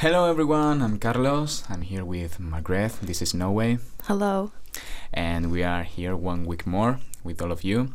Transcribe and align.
Hello 0.00 0.30
everyone, 0.30 0.80
I'm 0.80 0.98
Carlos. 0.98 1.62
I'm 1.68 1.82
here 1.82 2.06
with 2.06 2.40
Margaret. 2.40 2.92
This 3.02 3.20
is 3.20 3.34
Norway. 3.34 3.76
Hello. 4.04 4.50
And 5.12 5.52
we 5.52 5.62
are 5.62 5.82
here 5.82 6.16
one 6.16 6.46
week 6.46 6.66
more 6.66 7.00
with 7.22 7.42
all 7.42 7.52
of 7.52 7.62
you. 7.64 7.92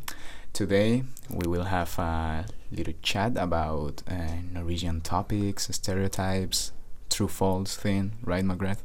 Today 0.54 1.02
we 1.31 1.47
will 1.47 1.63
have 1.63 1.97
a 1.97 2.46
little 2.71 2.94
chat 3.02 3.36
about 3.38 4.04
uh, 4.07 4.36
Norwegian 4.54 5.02
topics, 5.02 5.68
stereotypes, 5.71 6.73
true 7.10 7.28
false 7.28 7.76
thing, 7.76 8.12
right, 8.24 8.46
Margaret? 8.46 8.78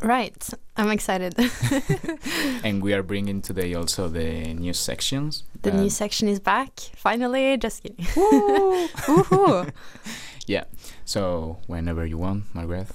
Right. 0.00 0.48
I'm 0.74 0.90
excited. 0.90 1.34
and 2.64 2.82
we 2.82 2.94
are 2.94 3.02
bringing 3.02 3.42
today 3.42 3.74
also 3.74 4.08
the 4.08 4.54
new 4.54 4.72
sections. 4.72 5.44
The 5.60 5.72
new 5.72 5.90
section 5.90 6.26
is 6.26 6.40
back. 6.40 6.70
Finally. 6.96 7.58
Just 7.58 7.82
kidding. 7.82 8.04
Woohoo. 8.06 9.70
yeah. 10.46 10.64
So 11.04 11.58
whenever 11.66 12.06
you 12.06 12.18
want, 12.18 12.44
Margaret. 12.54 12.88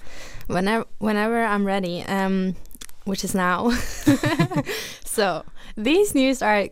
Whenever 0.47 0.85
whenever 0.99 1.43
I'm 1.43 1.65
ready. 1.65 2.03
Um 2.03 2.55
which 3.07 3.23
is 3.23 3.33
now. 3.33 3.71
so 5.05 5.43
these 5.75 6.13
news 6.13 6.41
are 6.41 6.67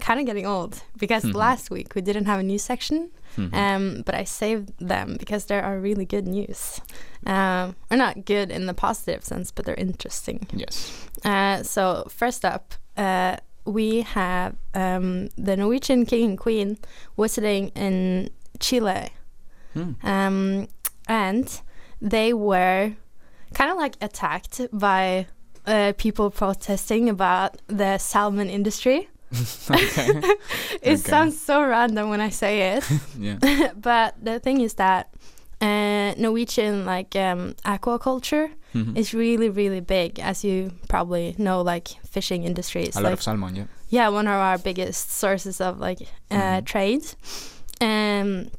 kind 0.00 0.20
of 0.20 0.26
getting 0.26 0.46
old 0.46 0.82
because 0.98 1.24
mm 1.24 1.30
-hmm. 1.30 1.38
last 1.38 1.70
week 1.70 1.94
we 1.94 2.02
didn't 2.02 2.26
have 2.26 2.40
a 2.40 2.42
news 2.42 2.64
section. 2.64 3.10
Mm 3.36 3.50
-hmm. 3.50 3.76
um, 3.76 4.02
but 4.02 4.14
I 4.14 4.24
saved 4.24 4.68
them 4.88 5.16
because 5.18 5.46
there 5.46 5.62
are 5.62 5.80
really 5.80 6.06
good 6.06 6.26
news. 6.26 6.80
Um, 7.26 7.74
or 7.90 7.96
not 7.96 8.14
good 8.24 8.50
in 8.50 8.66
the 8.66 8.74
positive 8.74 9.20
sense, 9.22 9.52
but 9.54 9.64
they're 9.64 9.82
interesting. 9.86 10.46
Yes. 10.52 10.92
Uh, 11.24 11.62
so 11.62 12.04
first 12.08 12.44
up, 12.44 12.74
uh, 12.96 13.36
we 13.64 14.02
have 14.02 14.52
um, 14.74 15.28
the 15.44 15.56
Norwegian 15.56 16.06
king 16.06 16.30
and 16.30 16.38
queen 16.38 16.78
visiting 17.16 17.70
in 17.74 18.28
Chile, 18.58 19.10
hmm. 19.76 20.06
um, 20.06 20.68
and 21.08 21.60
they 22.00 22.32
were 22.32 22.92
kind 23.54 23.70
of 23.70 23.76
like 23.76 23.96
attacked 24.00 24.60
by 24.72 25.26
uh, 25.66 25.92
people 25.96 26.30
protesting 26.30 27.08
about 27.08 27.60
the 27.66 27.98
salmon 27.98 28.48
industry. 28.48 29.08
it 29.32 30.38
okay. 30.82 30.96
sounds 30.96 31.40
so 31.40 31.62
random 31.62 32.10
when 32.10 32.20
I 32.20 32.30
say 32.30 32.76
it. 32.76 32.88
yeah. 33.18 33.72
but 33.74 34.14
the 34.22 34.38
thing 34.38 34.60
is 34.60 34.74
that 34.74 35.12
uh, 35.60 36.14
Norwegian 36.16 36.84
like 36.84 37.16
um, 37.16 37.54
aquaculture 37.64 38.50
mm 38.74 38.84
-hmm. 38.84 38.96
is 38.96 39.12
really 39.14 39.48
really 39.50 39.80
big, 39.80 40.20
as 40.20 40.44
you 40.44 40.70
probably 40.88 41.34
know. 41.36 41.62
Like 41.62 41.90
fishing 42.10 42.44
industries. 42.44 42.96
A 42.96 43.00
like, 43.00 43.04
lot 43.04 43.12
of 43.12 43.22
salmon, 43.22 43.56
yeah. 43.56 43.66
Yeah, 43.88 44.14
one 44.14 44.30
of 44.30 44.36
our 44.36 44.58
biggest 44.58 45.18
sources 45.18 45.60
of 45.60 45.80
like 45.80 46.02
uh, 46.30 46.36
mm 46.36 46.40
-hmm. 46.40 46.64
trade. 46.64 47.04
Um, 47.80 48.50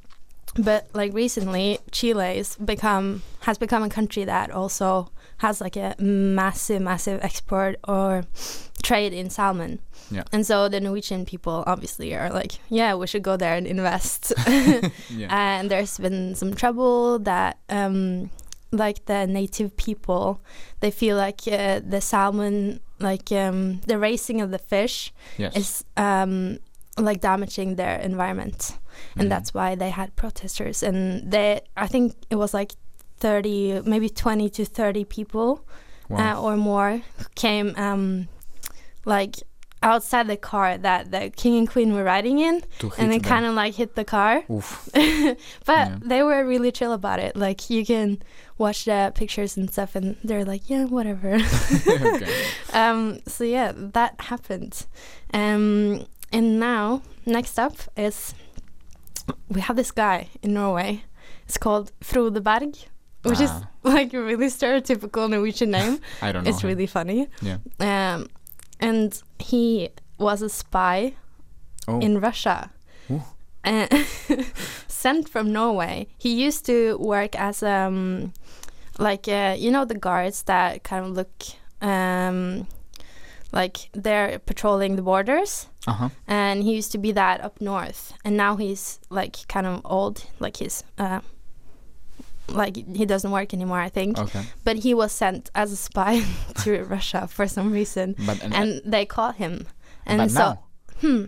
but 0.57 0.87
like 0.93 1.13
recently, 1.13 1.79
Chile 1.91 2.37
is 2.37 2.55
become 2.57 3.23
has 3.41 3.57
become 3.57 3.83
a 3.83 3.89
country 3.89 4.25
that 4.25 4.51
also 4.51 5.09
has 5.37 5.61
like 5.61 5.75
a 5.75 5.95
massive, 5.99 6.81
massive 6.81 7.23
export 7.23 7.77
or 7.87 8.25
trade 8.83 9.13
in 9.13 9.29
salmon. 9.29 9.79
Yeah. 10.09 10.23
And 10.31 10.45
so 10.45 10.67
the 10.67 10.79
Norwegian 10.79 11.25
people 11.25 11.63
obviously 11.67 12.15
are 12.15 12.29
like, 12.31 12.53
yeah, 12.69 12.95
we 12.95 13.07
should 13.07 13.23
go 13.23 13.37
there 13.37 13.55
and 13.55 13.67
invest. 13.67 14.33
yeah. 15.09 15.27
And 15.29 15.69
there's 15.69 15.97
been 15.97 16.35
some 16.35 16.53
trouble 16.53 17.19
that, 17.19 17.59
um, 17.69 18.31
like 18.71 19.05
the 19.05 19.27
native 19.27 19.77
people, 19.77 20.41
they 20.79 20.91
feel 20.91 21.17
like 21.17 21.41
uh, 21.47 21.81
the 21.85 22.01
salmon, 22.01 22.79
like 22.99 23.31
um, 23.31 23.81
the 23.81 23.97
raising 23.97 24.41
of 24.41 24.51
the 24.51 24.59
fish, 24.59 25.13
yes. 25.37 25.55
is 25.55 25.85
um, 25.97 26.59
like 26.97 27.21
damaging 27.21 27.75
their 27.75 27.97
environment, 27.99 28.77
and 29.15 29.27
mm. 29.27 29.29
that's 29.29 29.53
why 29.53 29.75
they 29.75 29.89
had 29.89 30.15
protesters. 30.15 30.83
And 30.83 31.31
they, 31.31 31.61
I 31.75 31.87
think 31.87 32.15
it 32.29 32.35
was 32.35 32.53
like 32.53 32.73
30, 33.17 33.81
maybe 33.85 34.09
20 34.09 34.49
to 34.51 34.65
30 34.65 35.05
people 35.05 35.65
wow. 36.09 36.37
uh, 36.37 36.41
or 36.41 36.57
more 36.57 37.01
came 37.35 37.73
um, 37.77 38.27
like 39.05 39.37
outside 39.83 40.27
the 40.27 40.37
car 40.37 40.77
that 40.77 41.11
the 41.11 41.29
king 41.35 41.55
and 41.55 41.69
queen 41.69 41.93
were 41.93 42.03
riding 42.03 42.39
in 42.39 42.63
and 42.97 43.11
they 43.11 43.19
kind 43.19 43.45
of 43.45 43.53
like 43.53 43.75
hit 43.75 43.95
the 43.95 44.03
car 44.03 44.43
but 44.47 45.37
yeah. 45.67 45.97
they 46.01 46.23
were 46.23 46.43
really 46.45 46.71
chill 46.71 46.93
about 46.93 47.19
it 47.19 47.35
like 47.35 47.69
you 47.69 47.85
can 47.85 48.17
watch 48.57 48.85
the 48.85 49.11
pictures 49.13 49.55
and 49.55 49.71
stuff 49.71 49.95
and 49.95 50.15
they're 50.23 50.43
like 50.43 50.67
yeah 50.67 50.83
whatever 50.85 51.35
um, 52.73 53.19
so 53.27 53.43
yeah 53.43 53.71
that 53.75 54.19
happened 54.19 54.87
um, 55.33 56.05
and 56.31 56.59
now 56.59 57.01
next 57.25 57.57
up 57.59 57.75
is 57.95 58.33
we 59.49 59.61
have 59.61 59.75
this 59.75 59.91
guy 59.91 60.29
in 60.41 60.53
norway 60.53 61.03
it's 61.45 61.57
called 61.57 61.91
frode 62.01 62.43
berg 62.43 62.75
which 63.23 63.41
is 63.41 63.49
ah. 63.51 63.69
like 63.83 64.13
a 64.13 64.21
really 64.21 64.47
stereotypical 64.47 65.29
Norwegian 65.29 65.71
name. 65.71 65.99
I 66.21 66.31
don't 66.31 66.43
know. 66.43 66.49
It's 66.49 66.63
really 66.63 66.87
funny. 66.87 67.27
Yeah. 67.41 67.57
Um, 67.79 68.27
and 68.79 69.21
he 69.39 69.89
was 70.17 70.41
a 70.41 70.49
spy 70.49 71.13
oh. 71.87 71.99
in 71.99 72.19
Russia. 72.19 72.71
Uh, 73.63 73.87
sent 74.87 75.27
from 75.27 75.51
Norway. 75.51 76.07
He 76.17 76.33
used 76.41 76.65
to 76.67 76.97
work 76.99 77.35
as 77.35 77.61
um, 77.61 78.31
like 78.97 79.27
uh, 79.27 79.55
you 79.57 79.71
know 79.71 79.83
the 79.83 79.97
guards 79.97 80.43
that 80.43 80.83
kind 80.83 81.05
of 81.05 81.11
look 81.11 81.43
um, 81.81 82.65
like 83.51 83.89
they're 83.91 84.39
patrolling 84.39 84.95
the 84.95 85.01
borders. 85.01 85.67
Uh-huh. 85.87 86.09
And 86.27 86.63
he 86.63 86.75
used 86.75 86.91
to 86.91 86.97
be 86.97 87.13
that 87.13 87.41
up 87.41 87.61
north, 87.61 88.13
and 88.25 88.35
now 88.35 88.57
he's 88.57 88.99
like 89.09 89.47
kind 89.47 89.65
of 89.65 89.81
old, 89.85 90.25
like 90.39 90.57
he's 90.57 90.83
uh, 90.97 91.21
like 92.49 92.75
he 92.95 93.05
doesn't 93.05 93.31
work 93.31 93.53
anymore 93.53 93.79
i 93.79 93.89
think 93.89 94.17
okay. 94.17 94.43
but 94.63 94.77
he 94.77 94.93
was 94.93 95.11
sent 95.11 95.49
as 95.53 95.71
a 95.71 95.75
spy 95.75 96.23
to 96.63 96.83
russia 96.89 97.27
for 97.27 97.47
some 97.47 97.71
reason 97.71 98.15
but, 98.25 98.41
and, 98.41 98.53
and 98.53 98.81
they 98.85 99.05
caught 99.05 99.35
him 99.35 99.67
and 100.05 100.19
but 100.19 100.31
so 100.31 100.39
now? 100.39 100.63
hmm 101.01 101.25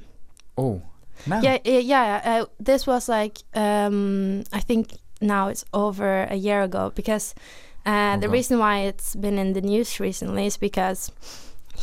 oh 0.57 0.81
now. 1.27 1.41
yeah 1.41 1.57
yeah 1.65 2.21
uh, 2.23 2.45
this 2.59 2.87
was 2.87 3.09
like 3.09 3.39
um 3.53 4.43
i 4.53 4.59
think 4.59 4.97
now 5.21 5.49
it's 5.49 5.65
over 5.73 6.23
a 6.29 6.35
year 6.35 6.61
ago 6.61 6.91
because 6.95 7.35
uh, 7.85 8.17
the 8.17 8.29
reason 8.29 8.59
why 8.59 8.79
it's 8.79 9.15
been 9.15 9.37
in 9.39 9.53
the 9.53 9.61
news 9.61 9.99
recently 9.99 10.45
is 10.45 10.57
because 10.57 11.11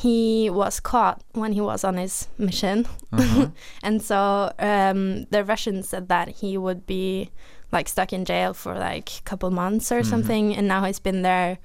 he 0.03 0.51
was 0.51 0.81
caught 0.81 1.23
when 1.33 1.53
he 1.53 1.61
was 1.61 1.85
on 1.85 1.97
his 1.97 2.29
mission 2.39 2.87
uh-huh. 3.13 3.49
and 3.83 4.03
so 4.03 4.53
um, 4.59 5.25
the 5.31 5.43
russians 5.45 5.89
said 5.89 6.09
that 6.09 6.29
he 6.29 6.59
would 6.59 6.87
be 6.87 7.31
like 7.73 7.89
stuck 7.89 8.13
in 8.13 8.25
jail 8.25 8.55
for 8.55 8.75
like 8.75 9.11
a 9.19 9.23
couple 9.23 9.51
months 9.51 9.91
or 9.91 9.97
mm 9.97 10.03
-hmm. 10.03 10.11
something, 10.11 10.57
and 10.57 10.67
now 10.69 10.85
he's 10.85 11.03
been 11.03 11.23
there 11.23 11.59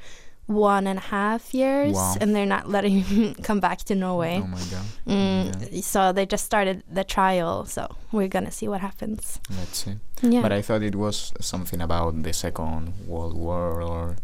one 0.47 0.89
and 0.91 0.99
a 0.99 1.07
half 1.17 1.53
years, 1.53 1.93
wow. 1.93 2.15
and 2.21 2.35
they're 2.35 2.53
not 2.57 2.65
letting 2.67 3.03
him 3.09 3.33
come 3.47 3.59
back 3.59 3.79
to 3.89 3.93
Norway. 3.95 4.35
Oh 4.43 4.47
my 4.47 4.65
god! 4.73 4.87
Mm, 5.05 5.43
yeah. 5.71 5.81
So 5.81 6.11
they 6.13 6.25
just 6.25 6.45
started 6.45 6.83
the 6.93 7.03
trial, 7.03 7.65
so 7.65 7.83
we're 8.11 8.31
gonna 8.35 8.51
see 8.51 8.67
what 8.67 8.81
happens. 8.81 9.39
Let's 9.59 9.77
see. 9.83 9.95
Yeah. 10.21 10.41
But 10.43 10.51
I 10.51 10.61
thought 10.61 10.83
it 10.83 10.95
was 10.95 11.33
something 11.39 11.81
about 11.81 12.23
the 12.23 12.33
Second 12.33 12.93
World 13.07 13.35
War 13.45 13.81
or. 13.81 14.15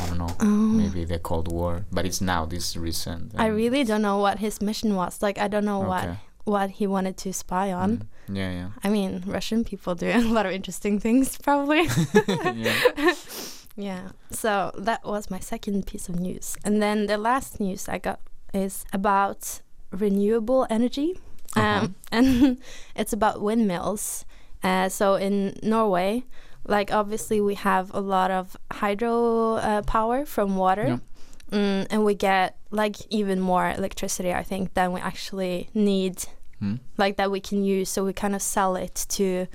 I 0.00 0.06
don't 0.06 0.18
know, 0.18 0.36
oh. 0.40 0.44
maybe 0.44 1.04
the 1.04 1.18
Cold 1.18 1.50
War, 1.50 1.86
but 1.90 2.04
it's 2.04 2.20
now 2.20 2.44
this 2.44 2.76
recent. 2.76 3.32
I 3.36 3.46
really 3.46 3.84
don't 3.84 4.02
know 4.02 4.18
what 4.18 4.38
his 4.38 4.60
mission 4.60 4.94
was. 4.94 5.22
Like, 5.22 5.38
I 5.38 5.48
don't 5.48 5.64
know 5.64 5.80
okay. 5.80 5.88
what 5.88 6.16
what 6.48 6.70
he 6.70 6.86
wanted 6.86 7.16
to 7.18 7.32
spy 7.32 7.72
on. 7.72 7.98
Mm. 7.98 8.36
Yeah, 8.36 8.50
yeah. 8.50 8.68
I 8.82 8.88
mean, 8.88 9.22
Russian 9.26 9.64
people 9.64 9.94
do 9.94 10.06
a 10.14 10.20
lot 10.20 10.46
of 10.46 10.52
interesting 10.52 10.98
things, 10.98 11.36
probably. 11.38 11.82
yeah. 12.54 13.14
yeah. 13.76 14.08
So 14.30 14.72
that 14.76 15.04
was 15.04 15.30
my 15.30 15.40
second 15.40 15.86
piece 15.86 16.08
of 16.08 16.18
news. 16.18 16.56
And 16.64 16.82
then 16.82 17.06
the 17.06 17.18
last 17.18 17.60
news 17.60 17.88
I 17.88 17.98
got 17.98 18.20
is 18.52 18.84
about 18.92 19.60
renewable 19.92 20.66
energy. 20.70 21.20
Uh 21.56 21.62
-huh. 21.62 21.84
Um, 21.84 21.94
and 22.10 22.58
it's 22.96 23.12
about 23.12 23.42
windmills. 23.42 24.24
Uh, 24.64 24.88
so 24.88 25.16
in 25.16 25.54
Norway, 25.62 26.24
like 26.68 26.92
obviously 26.92 27.40
we 27.40 27.54
have 27.54 27.92
a 27.94 28.00
lot 28.00 28.30
of 28.30 28.56
hydro 28.70 29.54
uh, 29.54 29.82
power 29.82 30.24
from 30.24 30.56
water. 30.56 30.86
Yeah. 30.86 30.98
Mm, 31.50 31.86
and 31.90 32.04
we 32.04 32.14
get 32.14 32.58
like 32.70 32.96
even 33.08 33.40
more 33.40 33.70
electricity, 33.70 34.32
I 34.34 34.42
think, 34.42 34.74
than 34.74 34.92
we 34.92 35.00
actually 35.00 35.70
need 35.72 36.24
mm. 36.62 36.78
like 36.98 37.16
that 37.16 37.30
we 37.30 37.40
can 37.40 37.64
use. 37.64 37.88
So 37.88 38.04
we 38.04 38.12
kind 38.12 38.34
of 38.34 38.42
sell 38.42 38.76
it 38.76 39.06
to, 39.08 39.46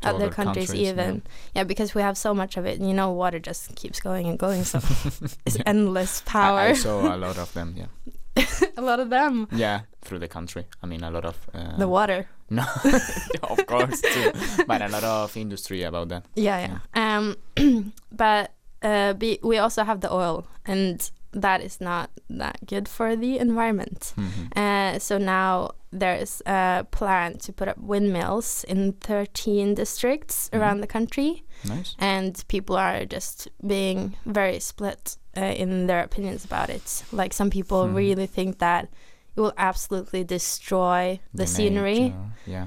to 0.00 0.08
other, 0.08 0.30
countries, 0.30 0.68
countries, 0.68 0.88
even. 0.88 1.14
Yeah. 1.14 1.60
yeah. 1.60 1.64
because 1.64 1.94
we 1.94 2.00
have 2.00 2.16
so 2.16 2.32
much 2.32 2.56
of 2.56 2.64
it. 2.64 2.80
You 2.80 2.94
know, 2.94 3.12
water 3.12 3.38
just 3.38 3.76
keeps 3.76 4.00
going 4.00 4.26
and 4.28 4.38
going. 4.38 4.64
So 4.64 4.78
it's 5.44 5.56
yeah. 5.56 5.62
endless 5.66 6.22
power. 6.24 6.58
I, 6.58 6.68
I, 6.68 6.72
saw 6.72 7.14
a 7.14 7.16
lot 7.26 7.36
of 7.36 7.52
them. 7.52 7.74
Yeah. 7.76 8.46
a 8.78 8.80
lot 8.80 8.98
of 8.98 9.10
them. 9.10 9.46
Yeah, 9.52 9.82
through 10.00 10.20
the 10.20 10.28
country. 10.28 10.64
I 10.82 10.86
mean, 10.86 11.04
a 11.04 11.10
lot 11.10 11.26
of 11.26 11.36
uh, 11.52 11.76
the 11.76 11.86
water. 11.86 12.28
No, 12.52 12.64
of 13.52 13.66
course, 13.66 14.00
too. 14.14 14.30
but 14.66 14.80
a 14.82 14.88
lot 14.88 15.04
of 15.04 15.36
industry 15.36 15.82
about 15.84 16.08
that. 16.08 16.24
Yeah, 16.36 16.58
yeah. 16.94 17.16
Um, 17.16 17.36
but 18.12 18.52
uh, 18.82 19.12
be, 19.14 19.38
we 19.42 19.58
also 19.58 19.84
have 19.84 20.00
the 20.00 20.12
oil, 20.12 20.44
and 20.66 21.10
that 21.32 21.60
is 21.62 21.80
not 21.80 22.10
that 22.28 22.58
good 22.66 22.88
for 22.88 23.16
the 23.16 23.38
environment. 23.38 24.12
Mm 24.16 24.28
-hmm. 24.28 24.46
uh, 24.62 24.98
so 24.98 25.18
now 25.18 25.70
there's 25.98 26.42
a 26.46 26.84
plan 26.98 27.38
to 27.38 27.52
put 27.52 27.68
up 27.68 27.76
windmills 27.78 28.64
in 28.64 28.92
13 28.92 29.74
districts 29.74 30.48
Mhm. 30.48 30.58
around 30.60 30.80
the 30.80 30.86
country, 30.92 31.42
Nice. 31.64 31.94
and 31.98 32.44
people 32.48 32.76
are 32.76 33.06
just 33.10 33.48
being 33.60 34.16
very 34.24 34.60
split 34.60 35.16
uh, 35.36 35.60
in 35.60 35.86
their 35.86 36.04
opinions 36.04 36.44
about 36.52 36.68
it. 36.68 37.04
Like 37.12 37.34
some 37.34 37.50
people 37.50 37.86
Hmm. 37.88 37.96
really 37.96 38.26
think 38.28 38.58
that 38.58 38.88
it 39.36 39.40
will 39.40 39.54
absolutely 39.56 40.24
destroy 40.24 41.20
the, 41.34 41.46
scenery, 41.46 42.00
nature, 42.00 42.32
Yeah. 42.46 42.66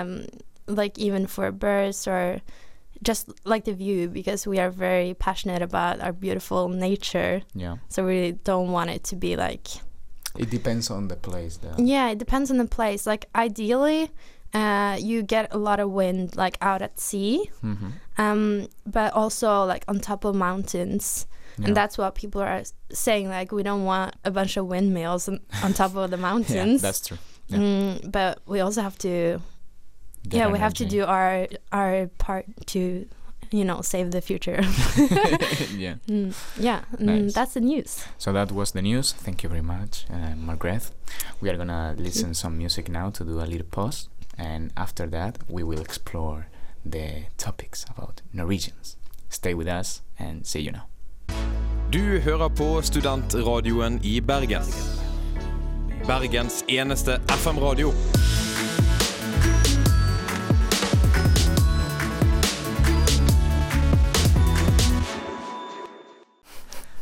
um, 0.00 0.26
like 0.66 0.98
even 0.98 1.26
for 1.26 1.50
birds 1.52 2.06
or 2.08 2.40
just 3.02 3.28
like 3.44 3.64
the 3.64 3.74
view, 3.74 4.08
because 4.08 4.46
we 4.46 4.58
are 4.60 4.70
very 4.70 5.14
passionate 5.14 5.60
about 5.60 6.00
our 6.00 6.12
beautiful 6.12 6.68
nature. 6.68 7.42
Yeah. 7.54 7.76
So 7.88 8.06
we 8.06 8.32
don't 8.44 8.70
want 8.70 8.90
it 8.90 9.02
to 9.10 9.16
be 9.16 9.34
like 9.36 9.66
It 10.38 10.50
depends 10.50 10.88
on 10.90 11.08
the 11.08 11.16
place. 11.16 11.58
Though. 11.58 11.74
yeah, 11.78 12.08
it 12.10 12.18
depends 12.18 12.50
on 12.50 12.58
the 12.58 12.66
place. 12.68 13.04
Like 13.06 13.26
ideally, 13.34 14.10
uh, 14.54 14.96
you 15.00 15.22
get 15.22 15.52
a 15.52 15.58
lot 15.58 15.80
of 15.80 15.90
wind 15.90 16.36
like 16.36 16.56
out 16.62 16.80
at 16.80 17.00
sea, 17.00 17.50
Mm-hmm. 17.64 17.90
um, 18.18 18.68
but 18.86 19.12
also 19.14 19.64
like 19.64 19.84
on 19.88 19.98
top 20.00 20.24
of 20.24 20.34
mountains, 20.36 21.26
Yeah. 21.62 21.68
and 21.68 21.76
that's 21.76 21.96
what 21.96 22.14
people 22.14 22.40
are 22.42 22.62
saying. 22.92 23.28
Like 23.28 23.52
we 23.52 23.62
don't 23.62 23.84
want 23.84 24.14
a 24.24 24.30
bunch 24.30 24.56
of 24.56 24.66
windmills 24.66 25.28
on, 25.28 25.40
on 25.62 25.72
top 25.80 25.96
of 25.96 26.10
the 26.10 26.16
mountains. 26.16 26.82
yeah, 26.82 26.88
that's 26.88 27.00
true. 27.06 27.18
yeah. 27.48 27.58
Mm, 27.58 28.10
but 28.12 28.38
we 28.46 28.60
also 28.60 28.82
have 28.82 28.98
to, 28.98 29.40
Get 30.28 30.38
yeah, 30.38 30.48
we 30.52 30.58
have 30.58 30.74
to 30.74 30.84
do 30.84 31.04
our 31.04 31.48
our 31.72 32.06
part 32.18 32.46
to, 32.66 33.06
you 33.50 33.64
know, 33.64 33.80
save 33.82 34.10
the 34.12 34.20
future. 34.20 34.60
yeah. 35.76 35.96
mm, 36.06 36.32
yeah, 36.58 36.82
mm, 36.96 37.32
that's 37.32 37.54
the 37.54 37.60
news. 37.60 38.04
So 38.18 38.32
that 38.32 38.52
was 38.52 38.70
the 38.72 38.82
news. 38.82 39.12
Thank 39.12 39.42
you 39.42 39.48
very 39.48 39.62
much, 39.62 40.06
uh, 40.10 40.34
Margaret. 40.36 40.90
We 41.40 41.50
are 41.50 41.56
gonna 41.56 41.94
listen 41.98 42.34
some 42.34 42.56
music 42.56 42.88
now 42.88 43.10
to 43.10 43.24
do 43.24 43.40
a 43.40 43.46
little 43.52 43.66
pause, 43.70 44.08
and 44.38 44.70
after 44.76 45.06
that 45.08 45.38
we 45.48 45.62
will 45.64 45.80
explore 45.80 46.46
the 46.84 47.24
topics 47.36 47.84
about 47.90 48.22
Norwegians. 48.32 48.96
Stay 49.28 49.54
with 49.54 49.68
us 49.68 50.02
and 50.18 50.46
see 50.46 50.60
you 50.60 50.72
now. 50.72 50.86
Du 51.92 52.18
hører 52.20 52.48
på 52.48 52.82
studentradioen 52.82 53.98
i 54.02 54.20
Bergen. 54.20 54.62
Bergens 56.06 56.64
eneste 56.68 57.20
FM-radio. 57.28 57.88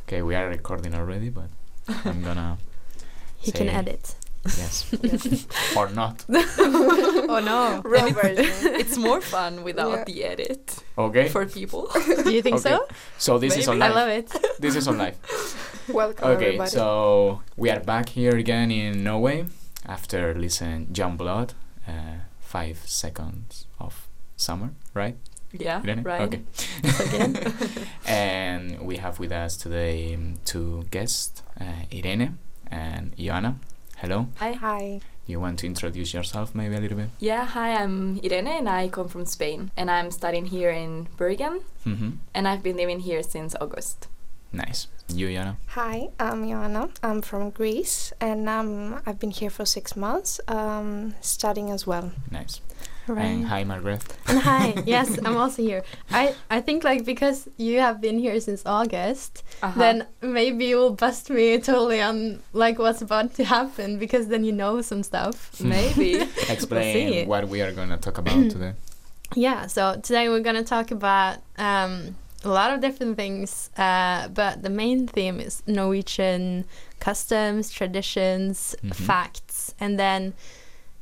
Okay, 0.04 0.22
we 0.22 0.34
are 0.34 0.48
recording 0.48 0.94
already, 0.94 1.30
but 1.30 1.50
I'm 1.86 2.24
gonna 2.24 2.58
He 3.38 3.52
can 3.52 3.68
edit. 3.68 4.19
Yes 4.44 4.88
or 5.76 5.88
not. 5.90 6.24
oh 6.30 7.40
no! 7.44 7.82
Raw 7.84 8.08
version. 8.08 8.46
it's 8.80 8.96
more 8.96 9.20
fun 9.20 9.62
without 9.64 9.98
Yeah. 9.98 10.04
the 10.04 10.24
edit 10.24 10.78
Okay. 10.96 11.28
for 11.28 11.44
people. 11.46 11.88
Do 12.24 12.32
you 12.32 12.40
think 12.42 12.56
Okay. 12.56 12.70
so? 12.70 12.86
So 13.18 13.38
this 13.38 13.56
is 13.56 13.68
on 13.68 13.78
Maybe. 13.78 13.92
I 13.92 13.94
love 13.94 14.08
it. 14.08 14.32
This 14.58 14.76
is 14.76 14.88
on 14.88 14.96
live. 14.98 15.16
Welcome 15.92 16.24
Okay, 16.30 16.46
everybody. 16.56 16.70
so 16.70 17.42
we 17.56 17.68
are 17.70 17.80
back 17.80 18.08
here 18.10 18.34
again 18.36 18.70
in 18.70 19.04
Norway 19.04 19.44
after 19.86 20.34
listen 20.34 20.86
Youngblood, 20.92 21.50
uh, 21.86 22.24
five 22.40 22.78
seconds 22.86 23.66
of 23.78 24.08
summer, 24.36 24.70
right? 24.94 25.16
yeah, 25.52 25.82
Irene? 25.84 26.02
right. 26.02 26.20
Okay. 26.22 26.40
Again. 27.06 27.36
and 28.06 28.80
we 28.80 28.96
have 28.96 29.18
with 29.18 29.32
us 29.32 29.56
today 29.56 30.14
um, 30.14 30.38
two 30.44 30.84
guests, 30.90 31.42
uh, 31.60 31.84
Irene 31.92 32.38
and 32.70 33.12
Joanna. 33.18 33.56
Hello. 34.00 34.26
Hi. 34.38 34.52
Hi. 34.52 35.00
You 35.26 35.40
want 35.40 35.58
to 35.60 35.66
introduce 35.66 36.12
yourself 36.14 36.54
maybe 36.54 36.74
a 36.74 36.80
little 36.80 36.96
bit? 36.96 37.10
Yeah, 37.20 37.44
hi, 37.44 37.74
I'm 37.74 38.18
Irene 38.24 38.48
and 38.48 38.68
I 38.68 38.88
come 38.88 39.08
from 39.08 39.26
Spain 39.26 39.70
and 39.76 39.90
I'm 39.90 40.10
studying 40.10 40.46
here 40.46 40.70
in 40.70 41.06
Bergen 41.16 41.60
Mm-hmm. 41.86 42.10
and 42.34 42.48
I've 42.48 42.62
been 42.62 42.76
living 42.76 43.00
here 43.00 43.22
since 43.22 43.54
August. 43.60 44.08
Nice. 44.52 44.88
You, 45.08 45.28
Joanna? 45.32 45.56
Hi, 45.68 46.08
I'm 46.18 46.48
Joanna. 46.48 46.88
I'm 47.02 47.22
from 47.22 47.50
Greece 47.50 48.12
and 48.20 48.48
um, 48.48 49.00
I've 49.06 49.18
been 49.20 49.30
here 49.30 49.50
for 49.50 49.64
six 49.64 49.94
months 49.96 50.40
um, 50.48 51.14
studying 51.20 51.70
as 51.70 51.86
well. 51.86 52.10
Nice. 52.30 52.60
Right. 53.08 53.24
And 53.24 53.46
hi, 53.46 53.64
Margaret. 53.64 54.02
And 54.28 54.38
hi. 54.38 54.74
Yes, 54.86 55.18
I'm 55.24 55.36
also 55.36 55.62
here. 55.62 55.82
I 56.10 56.34
I 56.50 56.60
think 56.60 56.84
like 56.84 57.04
because 57.04 57.48
you 57.56 57.80
have 57.80 58.00
been 58.00 58.18
here 58.18 58.38
since 58.40 58.62
August, 58.64 59.42
Uh-huh. 59.62 59.78
then 59.78 60.06
maybe 60.22 60.66
you 60.66 60.76
will 60.76 60.94
bust 60.94 61.30
me 61.30 61.58
totally 61.58 62.00
on 62.00 62.40
like 62.52 62.78
what's 62.78 63.02
about 63.02 63.34
to 63.34 63.44
happen 63.44 63.98
because 63.98 64.28
then 64.28 64.44
you 64.44 64.52
know 64.52 64.80
some 64.82 65.02
stuff. 65.02 65.60
Maybe. 65.74 66.20
Explain 66.48 67.12
see. 67.12 67.24
what 67.26 67.48
we 67.48 67.62
are 67.62 67.72
going 67.72 67.90
to 67.90 67.96
talk 67.96 68.18
about 68.18 68.50
today. 68.54 68.72
Yeah. 69.34 69.66
So 69.66 69.82
today 70.02 70.28
we're 70.28 70.40
gonna 70.48 70.64
talk 70.64 70.90
about 70.90 71.38
um, 71.58 72.16
a 72.44 72.48
lot 72.48 72.72
of 72.72 72.80
different 72.80 73.16
things, 73.16 73.70
uh, 73.76 74.28
but 74.28 74.62
the 74.62 74.70
main 74.70 75.06
theme 75.06 75.38
is 75.40 75.62
Norwegian 75.66 76.64
customs, 76.98 77.70
traditions, 77.70 78.74
Mhm. 78.82 78.94
facts, 78.94 79.74
and 79.78 79.98
then 79.98 80.32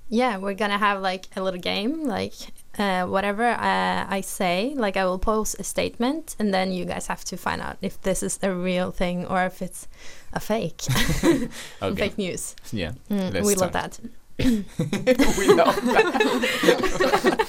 yeah, 0.08 0.38
we're 0.38 0.54
gonna 0.54 0.78
have 0.78 1.00
like 1.02 1.26
a 1.36 1.42
little 1.42 1.60
game, 1.60 2.04
like 2.06 2.32
uh, 2.78 3.04
whatever 3.06 3.44
uh, 3.44 4.06
I 4.08 4.20
say, 4.22 4.72
like 4.76 4.96
I 4.96 5.04
will 5.04 5.18
post 5.18 5.56
a 5.58 5.64
statement, 5.64 6.36
and 6.38 6.52
then 6.54 6.72
you 6.72 6.84
guys 6.84 7.06
have 7.08 7.24
to 7.26 7.36
find 7.36 7.60
out 7.60 7.76
if 7.82 8.00
this 8.02 8.22
is 8.22 8.38
a 8.42 8.52
real 8.54 8.90
thing 8.90 9.26
or 9.26 9.44
if 9.44 9.60
it's 9.62 9.86
a 10.32 10.40
fake, 10.40 10.82
fake 11.96 12.18
news. 12.18 12.54
Yeah. 12.72 12.92
Mm, 13.10 13.34
Let's 13.34 13.46
we 13.46 13.54
love 13.54 13.72
that. 13.72 13.98
we 14.38 15.54
love 15.54 15.76
that. 15.84 17.46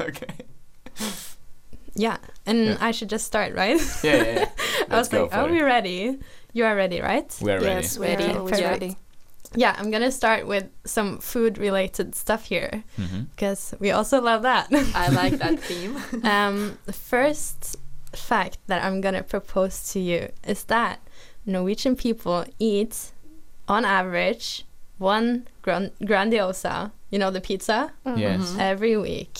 okay. 0.00 0.34
Yeah, 1.94 2.18
and 2.44 2.66
Yeah. 2.66 2.76
I 2.80 2.90
should 2.90 3.08
just 3.08 3.26
start, 3.26 3.54
right? 3.54 3.80
Yeah, 4.02 4.16
yeah, 4.16 4.32
yeah. 4.40 4.48
I 4.90 4.98
was 4.98 5.12
like, 5.12 5.32
are 5.34 5.48
it. 5.48 5.52
we 5.52 5.62
ready? 5.62 6.18
You 6.52 6.64
are 6.64 6.74
ready, 6.76 7.00
right? 7.00 7.34
We 7.40 7.52
are 7.52 7.60
ready. 7.60 7.66
Yes, 7.66 7.98
we're 7.98 8.06
Ready. 8.16 8.34
always 8.36 8.60
ready. 8.60 8.96
Yeah, 9.56 9.74
I'm 9.78 9.90
gonna 9.90 10.12
start 10.12 10.46
with 10.46 10.66
some 10.84 11.18
food 11.18 11.58
related 11.58 12.14
stuff 12.14 12.44
here 12.44 12.84
Mm-hmm. 12.98 13.22
because 13.34 13.74
we 13.80 13.90
also 13.90 14.20
love 14.20 14.42
that. 14.42 14.68
I 14.94 15.08
like 15.08 15.38
that 15.38 15.58
theme. 15.68 15.96
um, 16.24 16.78
the 16.86 16.92
first 16.92 17.76
fact 18.12 18.58
that 18.66 18.84
I'm 18.84 19.00
gonna 19.00 19.22
propose 19.22 19.92
to 19.92 20.00
you 20.00 20.28
is 20.46 20.64
that 20.64 21.00
Norwegian 21.46 21.96
people 21.96 22.44
eat, 22.58 23.12
on 23.68 23.84
average, 23.84 24.64
one 24.98 25.46
gran- 25.62 25.92
grandiosa, 26.02 26.90
you 27.10 27.18
know, 27.18 27.30
the 27.30 27.40
pizza, 27.40 27.92
Mhm. 28.04 28.18
Yes. 28.18 28.40
Mhm. 28.52 28.58
every 28.60 28.96
week. 28.96 29.38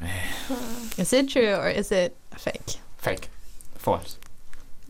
is 0.98 1.12
it 1.12 1.28
true 1.28 1.54
or 1.54 1.68
is 1.68 1.92
it 1.92 2.16
fake? 2.36 2.80
Fake. 2.98 3.28
False. 3.76 4.18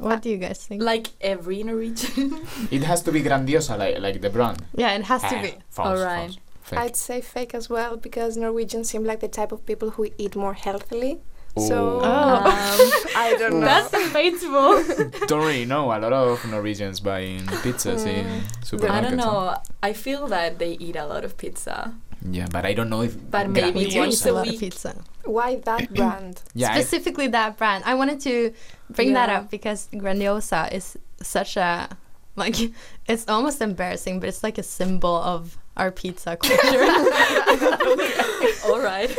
What 0.03 0.15
uh, 0.15 0.21
do 0.21 0.31
you 0.31 0.37
guys 0.37 0.59
think? 0.67 0.83
Like 0.83 1.09
every 1.21 1.63
Norwegian. 1.63 2.45
It 2.71 2.83
has 2.83 3.03
to 3.03 3.13
be 3.13 3.23
grandiosa, 3.23 3.79
like 3.79 4.01
like 4.01 4.21
the 4.21 4.31
brand. 4.31 4.59
yeah, 4.75 4.99
it 4.99 5.05
has 5.05 5.23
to 5.23 5.37
Ah, 5.39 5.43
be. 5.43 5.55
False. 5.71 5.89
Alright. 5.89 6.31
false. 6.33 6.39
Fake. 6.63 6.79
I'd 6.79 6.97
say 6.97 7.21
fake 7.21 7.55
as 7.55 7.69
well 7.69 7.97
because 7.97 8.37
Norwegians 8.37 8.91
seem 8.91 9.05
like 9.05 9.21
the 9.21 9.29
type 9.29 9.53
of 9.53 9.65
people 9.67 9.91
who 9.91 10.09
eat 10.19 10.35
more 10.37 10.55
healthily. 10.55 11.21
So 11.59 11.77
Ooh. 11.77 12.01
Oh. 12.03 12.03
oh. 12.03 12.51
Um, 12.51 13.15
I 13.25 13.37
don't 13.39 13.61
know. 13.61 13.67
That's 13.67 13.91
debatable. 13.91 15.27
Don't 15.27 15.45
really 15.47 15.67
know. 15.67 15.85
A 15.93 15.99
lot 15.99 16.13
of 16.13 16.45
Norwegians 16.49 16.99
buying 17.01 17.41
pizzas 17.63 18.07
in 18.07 18.25
mm. 18.25 18.41
supermarkets. 18.65 18.91
I 18.91 19.01
don't 19.03 19.17
know. 19.17 19.57
I 19.83 19.93
feel 19.93 20.27
that 20.29 20.59
they 20.59 20.73
eat 20.87 20.97
a 20.97 21.07
lot 21.07 21.25
of 21.25 21.37
pizza. 21.37 21.95
Yeah, 22.31 22.47
but 22.51 22.65
I 22.65 22.73
don't 22.75 22.89
know 22.91 23.03
if. 23.03 23.17
But 23.31 23.51
maybe 23.51 23.71
we 23.73 23.87
grandiosa- 23.91 23.99
once 23.99 24.25
a 24.27 24.31
a 24.31 24.33
lot 24.33 24.47
of 24.47 24.53
week. 24.53 24.61
pizza. 24.61 24.95
Why 25.25 25.57
that 25.65 25.93
brand? 25.95 26.41
Yeah, 26.55 26.73
I- 26.73 26.81
Specifically 26.81 27.27
that 27.29 27.57
brand. 27.59 27.83
I 27.87 27.95
wanted 27.95 28.21
to 28.21 28.53
bring 28.91 29.13
that 29.15 29.29
up 29.29 29.51
because 29.51 29.89
Grandiosa 29.93 30.71
is 30.73 30.97
such 31.23 31.57
a 31.57 31.89
like 32.37 32.57
it's 33.09 33.27
almost 33.29 33.61
embarrassing, 33.61 34.21
but 34.21 34.29
it's 34.29 34.43
like 34.43 34.59
a 34.59 34.63
symbol 34.63 35.17
of 35.17 35.59
our 35.77 35.91
pizza 35.91 36.37
culture. 36.43 36.63
All 38.67 38.81
right. 38.81 39.11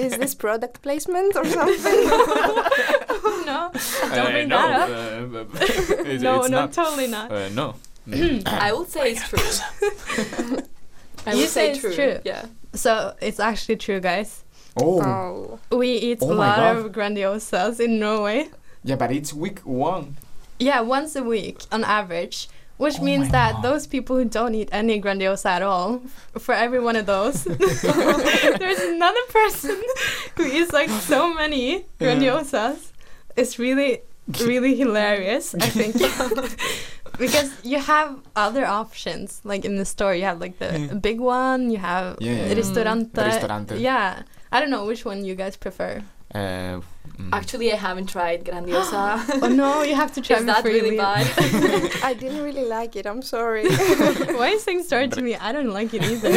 Is 0.00 0.16
this 0.16 0.34
product 0.34 0.80
placement 0.82 1.36
or 1.36 1.44
something? 1.44 2.08
no, 3.46 3.70
Uh, 3.74 4.14
don't 4.16 4.32
bring 4.32 4.48
no, 4.48 4.56
that 4.56 4.80
up. 4.80 4.90
uh, 4.90 5.20
b- 5.26 5.44
b- 5.52 5.58
it's, 6.10 6.22
no, 6.22 6.40
it's 6.40 6.48
no, 6.50 6.60
not. 6.62 6.72
totally 6.72 7.06
not. 7.06 7.30
Uh, 7.30 7.48
no. 7.50 7.74
I 8.46 8.72
would 8.72 8.88
say 8.88 9.12
it's 9.12 9.28
true. 9.28 10.58
I 11.26 11.32
You 11.32 11.38
would 11.40 11.48
say 11.48 11.74
say 11.74 11.80
true. 11.80 11.94
true. 11.94 12.18
Yeah. 12.24 12.46
So 12.74 13.14
it's 13.20 13.40
actually 13.40 13.76
true, 13.76 14.00
guys. 14.00 14.44
oh. 14.76 15.00
oh. 15.70 15.76
We 15.76 15.88
eat 15.90 16.18
Oh 16.22 16.32
a 16.32 16.34
lot 16.34 16.56
God. 16.56 16.76
of 16.76 16.92
Grandiosas 16.92 17.80
in 17.80 17.98
Norway. 18.00 18.50
Yeah, 18.82 18.96
but 18.96 19.10
it's 19.12 19.32
week 19.32 19.60
one. 19.60 20.16
Yeah, 20.58 20.80
once 20.82 21.16
a 21.16 21.22
week 21.22 21.62
on 21.72 21.84
average. 21.84 22.48
Which 22.76 22.98
Oh 22.98 23.04
means 23.04 23.30
that 23.30 23.52
God. 23.54 23.62
those 23.62 23.86
people 23.86 24.16
who 24.16 24.24
don't 24.24 24.52
eat 24.54 24.68
any 24.72 25.00
Grandiosa 25.00 25.46
at 25.46 25.62
all, 25.62 26.02
for 26.40 26.52
every 26.54 26.80
one 26.80 26.96
of 26.96 27.06
those, 27.06 27.44
there's 27.44 28.80
another 28.80 29.24
person 29.30 29.80
who 30.36 30.44
eats 30.44 30.72
like 30.72 30.90
so 30.90 31.32
many 31.32 31.72
Yeah. 31.76 31.82
Grandiosas. 32.00 32.90
It's 33.36 33.60
really, 33.60 34.00
really 34.40 34.74
hilarious, 34.74 35.54
I 35.54 35.68
think. 35.70 35.94
because 37.18 37.50
you 37.64 37.78
have 37.78 38.18
other 38.36 38.64
options. 38.66 39.40
Like 39.44 39.64
in 39.64 39.76
the 39.76 39.84
store, 39.84 40.14
you 40.14 40.24
have 40.24 40.40
like 40.40 40.58
the 40.58 40.70
Yeah. 40.78 40.94
big 40.94 41.20
one. 41.20 41.70
You 41.70 41.78
have 41.78 42.16
Yeah, 42.20 42.32
yeah, 42.32 42.46
yeah. 42.48 42.54
ristorante. 42.54 43.22
Ristorante. 43.24 43.76
Yeah, 43.78 44.22
I 44.52 44.60
don't 44.60 44.70
know 44.70 44.84
which 44.86 45.04
one 45.04 45.24
you 45.24 45.34
guys 45.34 45.56
prefer. 45.56 46.02
Uh, 46.34 46.80
mm. 47.16 47.30
Actually, 47.32 47.72
I 47.72 47.76
haven't 47.76 48.06
tried 48.08 48.44
Grandiosa. 48.44 49.22
oh 49.42 49.48
no, 49.48 49.82
you 49.82 49.94
have 49.94 50.12
to 50.14 50.20
try 50.26 50.38
Is 50.38 50.46
that 50.46 50.64
really 50.64 50.96
bad? 50.96 51.26
I 52.02 52.14
didn't 52.14 52.42
really 52.42 52.64
like 52.64 52.96
it. 52.96 53.06
I'm 53.06 53.22
sorry. 53.22 53.64
Why 54.40 54.48
is 54.56 54.62
saying 54.64 54.82
sorry 54.82 55.08
to 55.08 55.22
me? 55.22 55.36
I 55.36 55.52
don't 55.52 55.70
like 55.70 55.94
it 55.94 56.02
either. 56.02 56.30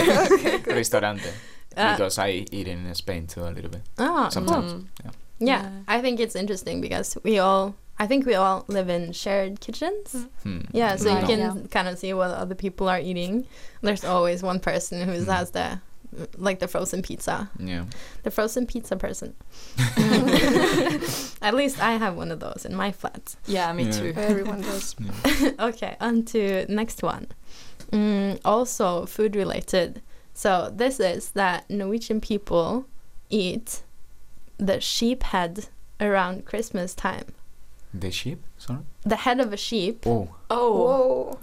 Ristorante. 0.75 1.31
Uh, 1.75 1.93
because 1.95 2.17
I 2.19 2.45
eat 2.51 2.67
in 2.67 2.93
Spain 2.95 3.25
too 3.27 3.41
a 3.41 3.49
little 3.53 3.69
bit. 3.71 3.81
Ah, 3.97 4.29
Sometimes. 4.29 4.71
cool. 4.71 4.81
Mm. 4.81 4.85
Yeah, 5.03 5.11
Yeah. 5.39 5.69
I 5.87 6.01
think 6.01 6.19
it's 6.19 6.35
interesting 6.35 6.81
because 6.81 7.17
we 7.23 7.39
all, 7.39 7.75
I 7.99 8.05
think 8.07 8.25
we 8.25 8.35
all 8.35 8.63
live 8.67 8.89
in 8.89 9.11
shared 9.11 9.59
kitchens. 9.59 10.27
Hmm. 10.43 10.61
Yeah, 10.71 10.95
so 10.97 11.05
No. 11.13 11.19
you 11.19 11.25
can 11.25 11.39
Yeah. 11.39 11.55
kind 11.71 11.87
of 11.87 11.97
see 11.97 12.13
what 12.13 12.29
other 12.31 12.55
people 12.55 12.87
are 12.89 12.99
eating. 12.99 13.47
There's 13.81 14.03
always 14.05 14.43
one 14.43 14.59
person 14.59 15.01
who 15.07 15.13
Mm. 15.19 15.25
has 15.27 15.51
the, 15.51 15.79
like 16.37 16.59
the 16.59 16.67
frozen 16.67 17.01
pizza, 17.01 17.49
Yeah. 17.59 17.85
the 18.23 18.29
frozen 18.31 18.65
pizza 18.67 18.95
person. 18.97 19.33
At 21.41 21.53
least 21.53 21.81
I 21.81 21.93
have 21.97 22.15
one 22.15 22.31
of 22.31 22.39
those 22.39 22.65
in 22.65 22.75
my 22.75 22.91
flat. 22.91 23.35
Yeah, 23.45 23.71
me 23.73 23.85
Yeah. 23.85 23.91
too. 23.91 24.13
Everyone 24.17 24.61
does. 24.61 24.95
yeah. 24.99 25.51
okay, 25.59 25.95
on 25.99 26.23
to 26.25 26.65
next 26.71 27.01
one. 27.03 27.27
Mm, 27.91 28.39
also 28.45 29.05
food 29.05 29.35
related. 29.35 30.01
So 30.33 30.71
this 30.73 30.99
is 30.99 31.31
that 31.31 31.69
Norwegian 31.69 32.21
people 32.21 32.85
eat 33.29 33.81
the 34.57 34.79
sheep 34.79 35.23
head 35.23 35.67
around 35.99 36.45
Christmas 36.45 36.93
time. 36.93 37.25
The 37.93 38.11
sheep? 38.11 38.43
Sorry? 38.57 38.79
The 39.03 39.15
head 39.15 39.39
of 39.39 39.53
a 39.53 39.57
sheep. 39.57 40.03
Oh. 40.05 40.29
Oh, 40.49 40.73
Whoa. 40.83 41.39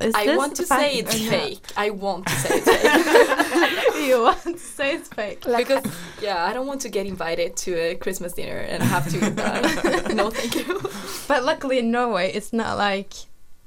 Is 0.00 0.14
I 0.16 0.26
this 0.26 0.36
want 0.36 0.56
to 0.56 0.64
fact 0.64 0.80
say 0.82 0.94
it's 0.98 1.28
fake. 1.28 1.64
I 1.76 1.90
want 1.90 2.26
to 2.26 2.32
say 2.34 2.48
it's 2.54 3.94
fake. 3.94 4.08
you 4.08 4.20
want 4.22 4.42
to 4.42 4.58
say 4.58 4.94
it's 4.96 5.08
fake? 5.08 5.46
Like, 5.46 5.68
because 5.68 5.84
yeah, 6.20 6.44
I 6.44 6.52
don't 6.52 6.66
want 6.66 6.80
to 6.80 6.88
get 6.88 7.06
invited 7.06 7.56
to 7.58 7.74
a 7.74 7.94
Christmas 7.94 8.32
dinner 8.32 8.56
and 8.58 8.82
have 8.82 9.08
to 9.10 9.16
eat 9.24 9.36
that. 9.36 10.12
no, 10.14 10.30
thank 10.30 10.56
you. 10.56 10.80
But 11.28 11.44
luckily 11.44 11.78
in 11.78 11.92
Norway, 11.92 12.32
it's 12.32 12.52
not 12.52 12.78
like 12.78 13.12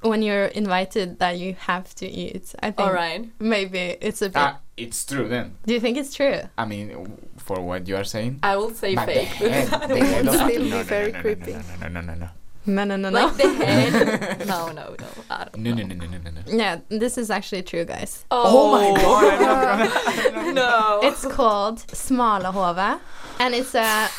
when 0.01 0.21
you're 0.21 0.45
invited 0.47 1.19
that 1.19 1.37
you 1.39 1.53
have 1.53 1.95
to 1.95 2.05
eat. 2.05 2.53
I 2.61 2.71
think 2.71 2.85
All 2.89 2.93
right. 2.93 3.29
maybe 3.39 3.95
it's 4.01 4.21
a 4.21 4.27
bit. 4.27 4.35
Ah, 4.37 4.59
it's 4.75 5.05
true 5.05 5.29
then. 5.29 5.55
Do 5.65 5.73
you 5.73 5.79
think 5.79 5.95
it's 5.97 6.13
true? 6.13 6.41
I 6.57 6.65
mean, 6.65 6.89
w- 6.89 7.17
for 7.45 7.61
what 7.61 7.87
you 7.87 7.95
are 7.95 8.03
saying. 8.03 8.39
I 8.43 8.57
will 8.57 8.73
say 8.73 8.95
But 8.95 9.05
the 9.05 9.13
fake. 9.13 9.27
head, 9.27 9.65
because 9.69 9.73
I 9.73 9.87
the 9.87 9.95
don't 9.95 10.05
head 10.05 10.25
want 10.25 10.41
of- 10.41 10.47
to- 10.47 10.49
Still 10.49 10.63
be 10.63 10.69
no, 10.69 10.77
no, 10.77 10.83
very 10.83 11.11
no, 11.11 11.17
no, 11.17 11.21
creepy. 11.21 11.51
No, 11.53 11.61
no, 11.81 11.87
no, 11.87 12.01
no, 12.01 12.01
no, 12.01 12.15
no. 12.23 12.29
No, 12.67 12.83
no, 12.83 12.95
no, 12.95 13.09
no. 13.11 13.25
like 13.27 13.37
the 13.37 13.53
head. 13.53 14.47
No, 14.47 14.71
no, 14.71 14.73
no. 14.73 14.95
I 15.29 15.45
don't 15.53 15.57
No, 15.63 15.71
no, 15.71 15.83
know. 15.83 15.95
no, 15.95 16.05
no, 16.07 16.17
no, 16.17 16.31
no. 16.31 16.41
yeah, 16.61 16.79
this 16.89 17.15
is 17.19 17.29
actually 17.29 17.61
true, 17.61 17.85
guys. 17.85 18.25
Oh 18.31 18.71
my 18.75 18.99
god, 19.01 19.41
I'm 19.43 19.79
not 19.79 20.33
gonna. 20.33 20.53
no. 20.53 20.99
It's 21.03 21.23
called 21.27 21.77
Smalahove, 22.03 22.99
and 23.39 23.53
it's 23.53 23.75
a. 23.75 24.09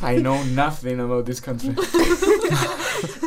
I 0.00 0.16
know 0.16 0.42
nothing 0.44 0.98
about 0.98 1.26
this 1.26 1.40
country. 1.40 1.74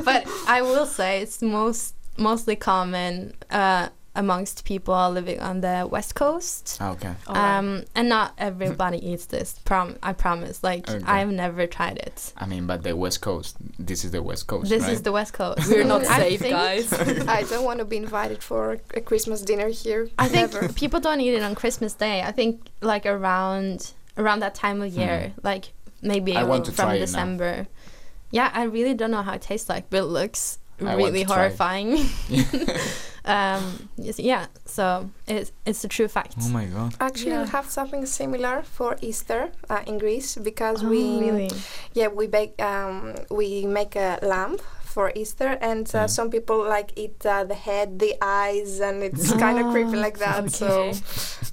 but 0.04 0.26
I 0.48 0.62
will 0.64 0.88
say 0.88 1.22
it's 1.22 1.42
most 1.44 1.94
mostly 2.18 2.56
common 2.56 3.34
uh, 3.52 3.90
amongst 4.16 4.64
people 4.66 5.10
living 5.10 5.40
on 5.40 5.62
the 5.62 5.88
west 5.90 6.14
coast. 6.14 6.78
Ah, 6.80 6.92
okay. 6.92 7.14
All 7.28 7.34
right. 7.36 7.58
Um, 7.58 7.84
and 7.96 8.10
not 8.10 8.34
everybody 8.38 9.00
eats 9.10 9.26
this. 9.26 9.60
Prom- 9.66 9.98
I 10.04 10.14
promise. 10.14 10.64
Like 10.64 10.88
Okay. 10.90 11.04
I've 11.06 11.32
never 11.32 11.66
tried 11.66 11.98
it. 11.98 12.32
I 12.38 12.46
mean, 12.46 12.68
but 12.68 12.84
the 12.84 12.96
West 12.96 13.22
Coast. 13.22 13.56
This 13.80 14.06
is 14.06 14.12
the 14.12 14.22
West 14.22 14.46
Coast, 14.46 14.70
This 14.70 14.84
right? 14.84 14.92
is 14.94 15.02
the 15.02 15.12
west 15.12 15.34
coast. 15.34 15.68
We're 15.70 15.84
not 15.84 16.06
I 16.06 16.20
safe, 16.38 16.42
guys. 16.42 16.94
I 17.38 17.44
don't 17.44 17.66
want 17.66 17.80
to 17.80 17.86
be 17.86 17.98
invited 17.98 18.44
for 18.44 18.78
a 18.94 19.02
Christmas 19.02 19.42
dinner 19.42 19.70
here. 19.70 20.10
I 20.20 20.28
think 20.28 20.54
Never. 20.54 20.72
people 20.84 21.00
don't 21.00 21.20
eat 21.20 21.34
it 21.34 21.42
on 21.42 21.56
Christmas 21.56 21.94
Day. 21.94 22.22
I 22.22 22.32
think 22.32 22.62
like 22.82 23.06
around 23.08 23.94
around 24.18 24.42
that 24.42 24.54
time 24.54 24.82
of 24.84 24.94
year, 24.94 25.34
like 25.42 25.72
maybe. 26.04 26.36
I 26.36 26.44
want 26.44 26.66
to 26.66 26.72
from 26.72 26.86
try 26.86 26.96
it. 26.96 27.00
December. 27.00 27.66
Yeah, 28.30 28.52
I 28.54 28.64
really 28.66 28.94
don't 28.94 29.10
know 29.12 29.22
how 29.24 29.34
it 29.34 29.42
tastes 29.42 29.70
like, 29.70 29.90
but 29.90 29.98
it 29.98 30.06
looks 30.06 30.60
I 30.82 30.94
really 30.96 31.22
to 31.22 31.26
try 31.26 31.36
horrifying. 31.36 31.98
Um, 33.26 33.90
yeah, 33.98 34.48
so 34.66 35.10
it's 35.28 35.52
it's 35.66 35.84
a 35.84 35.88
true 35.88 36.08
fact. 36.08 36.36
oh 36.42 36.50
my 36.50 36.66
god. 36.66 36.96
Actually, 37.00 37.32
Yeah. 37.32 37.44
we 37.44 37.50
have 37.50 37.70
something 37.70 38.06
similar 38.06 38.64
for 38.64 38.98
Easter 39.02 39.52
uh, 39.70 39.82
in 39.88 39.98
Greece 39.98 40.36
because 40.36 40.84
Oh, 40.84 40.90
we 40.90 41.02
really 41.20 41.50
yeah 41.94 42.08
we 42.10 42.28
bake 42.28 42.62
um, 42.62 43.16
we 43.32 43.66
make 43.66 43.96
a 43.96 44.20
lamb 44.22 44.58
for 44.84 45.12
Easter 45.16 45.58
and 45.62 45.88
uh, 45.96 46.00
Yeah. 46.00 46.06
some 46.08 46.30
people 46.30 46.60
like 46.68 46.92
eat 46.96 47.26
uh, 47.26 47.44
the 47.46 47.56
head, 47.56 47.98
the 48.00 48.14
eyes, 48.22 48.80
and 48.80 49.02
it's 49.02 49.34
kind 49.34 49.58
of 49.62 49.72
creepy 49.72 49.98
Ah, 49.98 50.02
like 50.02 50.18
that. 50.20 50.52
So 50.52 50.92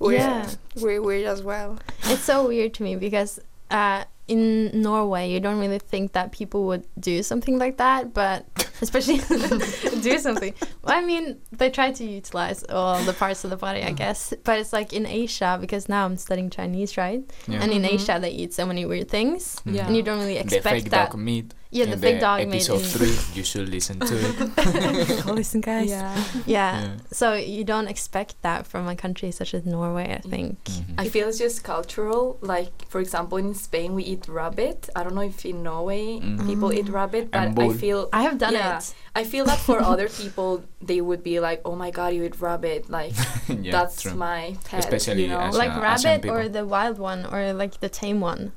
we're 0.00 0.18
Yeah. 0.18 0.50
we're 0.76 1.00
weird 1.00 1.26
as 1.26 1.42
well. 1.42 1.78
it's 2.04 2.24
so 2.24 2.46
weird 2.48 2.74
to 2.74 2.82
me 2.82 2.96
because 2.96 3.40
uh, 3.70 4.04
in 4.28 4.70
Norway 4.82 5.30
you 5.30 5.40
don't 5.40 5.58
really 5.60 5.78
think 5.78 6.12
that 6.12 6.32
people 6.32 6.64
would 6.66 6.84
do 6.98 7.22
something 7.22 7.58
like 7.58 7.76
that, 7.78 8.12
but 8.12 8.44
especially 8.80 9.18
do 10.02 10.18
something. 10.18 10.54
Well, 10.82 10.96
I 10.98 11.02
mean, 11.02 11.38
they 11.52 11.70
try 11.70 11.92
to 11.92 12.04
utilize 12.04 12.64
all 12.64 13.02
the 13.02 13.12
parts 13.12 13.44
of 13.44 13.50
the 13.50 13.56
body, 13.56 13.82
I 13.82 13.92
guess. 13.92 14.32
But 14.44 14.58
it's 14.58 14.72
like 14.72 14.92
in 14.92 15.06
Asia 15.06 15.58
because 15.60 15.88
now 15.88 16.04
I'm 16.04 16.16
studying 16.16 16.50
Chinese, 16.50 16.96
right? 16.96 17.22
Yeah. 17.46 17.62
And 17.62 17.72
in 17.72 17.82
Mhm. 17.82 17.92
Asia 17.94 18.18
they 18.20 18.30
eat 18.30 18.52
so 18.54 18.66
many 18.66 18.84
weird 18.86 19.08
things. 19.08 19.60
Yeah. 19.64 19.86
and 19.86 19.96
you 19.96 20.02
don't 20.02 20.18
really 20.20 20.36
expect 20.36 20.50
the 20.50 20.56
expect 20.56 20.82
fake 20.84 20.90
that. 20.90 21.10
dog 21.10 21.18
meat. 21.20 21.54
Yeah, 21.72 21.84
the 21.84 21.92
in 21.92 21.98
fake 22.00 22.20
dog 22.20 22.38
meat. 22.48 22.54
episode 22.68 22.82
three. 22.82 23.16
You 23.36 23.44
should 23.44 23.68
listen 23.68 24.00
to 24.00 24.14
it. 24.18 25.26
oh, 25.26 25.32
listen, 25.32 25.60
guys. 25.60 25.88
Yeah. 25.88 26.16
Yeah. 26.46 26.80
Yeah. 26.82 26.96
So 27.12 27.34
you 27.34 27.62
don't 27.64 27.86
expect 27.86 28.34
that 28.42 28.66
from 28.66 28.88
a 28.88 28.96
country 28.96 29.30
such 29.30 29.54
as 29.54 29.64
Norway, 29.64 30.18
I 30.18 30.28
think. 30.28 30.58
Mhm. 30.64 30.94
I 30.98 31.08
feel 31.08 31.28
it's 31.28 31.38
just 31.38 31.62
cultural. 31.62 32.38
Like, 32.40 32.72
for 32.88 33.00
example, 33.00 33.38
in 33.38 33.54
Spain 33.54 33.94
we 33.94 34.02
eat 34.02 34.26
rabbit. 34.28 34.88
I 34.96 35.04
don't 35.04 35.14
know 35.14 35.22
if 35.34 35.44
in 35.46 35.62
Norway 35.62 36.18
Mm. 36.20 36.44
people 36.48 36.72
eat 36.72 36.88
rabbit, 36.88 37.30
but 37.30 37.56
I 37.58 37.68
feel 37.72 38.08
I 38.12 38.22
have 38.22 38.36
done 38.38 38.54
Yeah. 38.70 38.78
it. 38.78 38.94
I 39.20 39.22
feel 39.24 39.44
that 39.50 39.58
for 39.58 39.80
other 39.92 40.08
people 40.22 40.62
they 40.80 41.00
would 41.00 41.22
be 41.22 41.40
like, 41.40 41.60
"Oh 41.64 41.74
my 41.76 41.90
god, 41.90 42.14
you 42.14 42.22
eat 42.24 42.40
rabbit!" 42.40 42.88
Like 42.90 43.12
yeah, 43.48 43.72
that's 43.72 44.02
true. 44.02 44.14
my 44.14 44.56
pet. 44.64 44.80
Especially 44.84 45.22
you 45.24 45.28
know? 45.34 45.40
as- 45.40 45.56
Like 45.56 45.74
uh, 45.76 45.80
rabbit 45.80 46.26
or 46.26 46.48
the 46.48 46.64
wild 46.64 46.98
one 46.98 47.26
or 47.26 47.52
like 47.52 47.80
the 47.80 47.88
tame 47.88 48.20
one. 48.20 48.52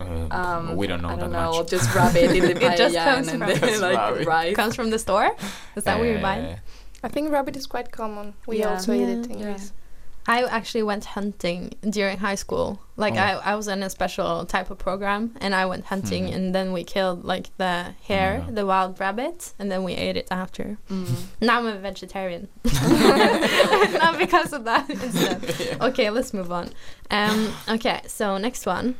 Uh, 0.00 0.26
Um, 0.30 0.76
we 0.76 0.86
don't 0.90 1.02
know 1.02 1.08
I 1.08 1.16
don't 1.16 1.30
that 1.30 1.38
know, 1.50 1.58
much. 1.62 1.70
just 1.70 1.94
rabbit 1.94 2.30
in 2.34 2.42
the 2.50 2.56
It 2.66 2.76
just 2.76 2.96
comes 2.96 3.28
and 3.28 3.38
from- 3.42 3.60
then 3.60 3.80
like 3.80 3.96
rabbit. 3.98 4.26
rice. 4.26 4.56
Comes 4.56 4.74
from 4.74 4.90
the 4.90 4.98
store? 4.98 5.30
Is 5.76 5.84
that 5.84 6.00
where 6.00 6.10
you 6.16 6.18
buy? 6.20 6.38
Uh, 6.40 6.56
I 7.06 7.08
think 7.08 7.30
rabbit 7.30 7.54
is 7.56 7.66
quite 7.66 7.92
common. 7.92 8.34
We 8.46 8.58
Yeah. 8.58 8.70
also 8.74 8.92
eat 8.92 9.08
it 9.16 9.26
in 9.30 9.38
Yeah. 9.38 9.44
Greece. 9.54 9.72
I 10.26 10.42
actually 10.44 10.82
went 10.82 11.04
hunting 11.04 11.74
during 11.88 12.18
high 12.18 12.34
school. 12.36 12.80
Like 12.96 13.14
Oh. 13.14 13.18
I, 13.18 13.52
I 13.52 13.54
was 13.56 13.68
in 13.68 13.82
a 13.82 13.90
special 13.90 14.46
type 14.46 14.70
of 14.70 14.78
program 14.78 15.34
and 15.40 15.54
I 15.54 15.66
went 15.66 15.84
hunting 15.86 16.24
Mhm. 16.28 16.34
and 16.34 16.54
then 16.54 16.72
we 16.72 16.82
killed 16.84 17.24
like 17.24 17.50
the 17.58 17.94
hare, 18.08 18.42
Yeah. 18.46 18.54
the 18.54 18.64
wild 18.64 18.98
rabbit, 19.00 19.52
and 19.58 19.70
then 19.70 19.84
we 19.84 19.92
ate 19.94 20.16
it 20.16 20.28
after. 20.30 20.78
Mm. 20.90 21.06
Now 21.42 21.58
I'm 21.58 21.66
a 21.66 21.76
vegetarian. 21.78 22.48
Not 23.04 24.18
because 24.18 24.52
of 24.52 24.64
that 24.64 24.88
incident. 24.90 25.44
Okay, 25.82 26.08
let's 26.10 26.32
move 26.32 26.50
on. 26.52 26.70
Um, 27.10 27.52
okay, 27.68 28.00
so 28.06 28.38
next 28.38 28.64
one. 28.66 28.94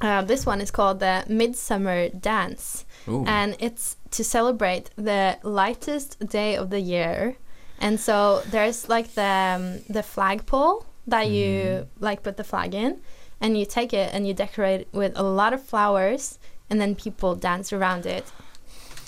Uh, 0.00 0.22
this 0.22 0.44
one 0.44 0.60
is 0.60 0.70
called 0.70 1.00
the 1.00 1.24
Midsummer 1.28 2.08
Dance. 2.10 2.84
Ooh. 3.06 3.22
and 3.26 3.54
it's 3.60 3.96
to 4.10 4.24
celebrate 4.24 4.88
the 4.96 5.36
lightest 5.42 6.18
day 6.26 6.56
of 6.56 6.70
the 6.70 6.80
year. 6.80 7.36
And 7.80 7.98
so 8.00 8.42
there's 8.50 8.88
like 8.88 9.14
the 9.14 9.22
um, 9.56 9.80
the 9.88 10.02
flagpole 10.02 10.86
that 11.06 11.28
you 11.28 11.54
Mhm. 11.84 11.86
like 12.00 12.22
put 12.22 12.36
the 12.36 12.44
flag 12.44 12.74
in, 12.74 13.00
and 13.40 13.58
you 13.58 13.66
take 13.66 13.92
it 13.92 14.14
and 14.14 14.26
you 14.26 14.32
decorate 14.34 14.80
it 14.82 14.88
with 14.92 15.12
a 15.16 15.22
lot 15.22 15.52
of 15.52 15.62
flowers, 15.62 16.38
and 16.70 16.80
then 16.80 16.94
people 16.94 17.34
dance 17.34 17.72
around 17.72 18.06
it. 18.06 18.24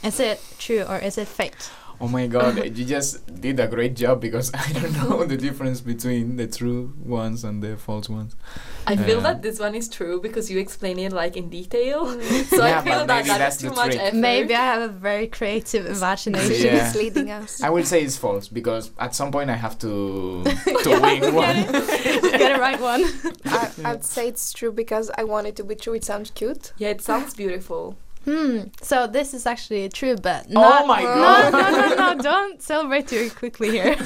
Is 0.04 0.20
it 0.20 0.40
true 0.58 0.82
or 0.82 0.98
is 0.98 1.16
it 1.16 1.26
fake? 1.28 1.54
Oh 1.98 2.08
my 2.08 2.26
god, 2.26 2.56
you 2.76 2.84
just 2.84 3.24
did 3.40 3.58
a 3.58 3.66
great 3.66 3.96
job 3.96 4.20
because 4.20 4.52
I 4.66 4.70
don't 4.72 4.92
know 4.92 5.24
the 5.24 5.36
difference 5.38 5.80
between 5.80 6.36
the 6.36 6.46
true 6.46 6.92
ones 7.02 7.42
and 7.42 7.62
the 7.62 7.76
false 7.78 8.08
ones. 8.10 8.36
I 8.86 8.96
feel 8.96 9.18
Uh, 9.18 9.22
that 9.22 9.42
this 9.42 9.58
one 9.58 9.74
is 9.74 9.88
true 9.88 10.20
because 10.20 10.50
you 10.50 10.58
explain 10.58 10.98
it 10.98 11.12
like 11.12 11.36
in 11.36 11.48
detail. 11.48 12.06
So 12.56 12.64
Yeah, 12.66 12.80
I 12.80 12.82
feel 12.84 13.06
that 13.06 13.06
maybe 13.08 13.28
that's 13.28 13.38
that's 13.38 13.56
too 13.62 13.70
much 13.70 13.92
trick. 13.92 14.00
effort. 14.00 14.16
Maybe 14.16 14.54
I 14.54 14.64
have 14.74 14.82
a 14.90 14.92
very 14.92 15.26
creative 15.26 15.86
imagination. 15.86 16.52
She 16.54 16.66
Yeah. 16.70 16.88
is 16.90 16.94
leading 16.94 17.30
us. 17.30 17.62
I 17.62 17.70
will 17.70 17.84
say 17.84 18.02
it's 18.02 18.16
false 18.18 18.46
because 18.48 18.90
at 18.98 19.14
some 19.14 19.30
point 19.32 19.48
I 19.50 19.56
have 19.56 19.76
to 19.84 20.44
to 20.84 20.90
Yeah, 20.90 21.00
win 21.06 21.34
one. 21.34 21.56
Get 22.40 22.50
it 22.54 22.60
right 22.60 22.80
one. 22.80 23.02
I, 23.46 23.70
I'd 23.88 24.04
say 24.04 24.28
it's 24.28 24.52
true 24.52 24.70
because 24.82 25.10
I 25.16 25.24
want 25.24 25.46
it 25.46 25.56
to 25.56 25.64
be 25.64 25.74
true. 25.74 25.94
It 25.94 26.04
sounds 26.04 26.30
cute. 26.30 26.72
Yeah, 26.78 26.90
it 26.90 27.00
sounds 27.00 27.32
beautiful. 27.34 27.96
Hmm. 28.26 28.58
So 28.82 29.06
this 29.06 29.32
is 29.34 29.46
actually 29.46 29.88
true, 29.88 30.16
but 30.16 30.46
Oh 30.50 30.52
not. 30.54 30.86
my 30.88 31.00
no, 31.02 31.14
god! 31.14 31.52
no, 31.52 31.70
no, 31.70 32.12
no! 32.14 32.22
Don't 32.22 32.60
celebrate 32.60 33.06
too 33.06 33.30
quickly 33.30 33.70
here. 33.70 33.94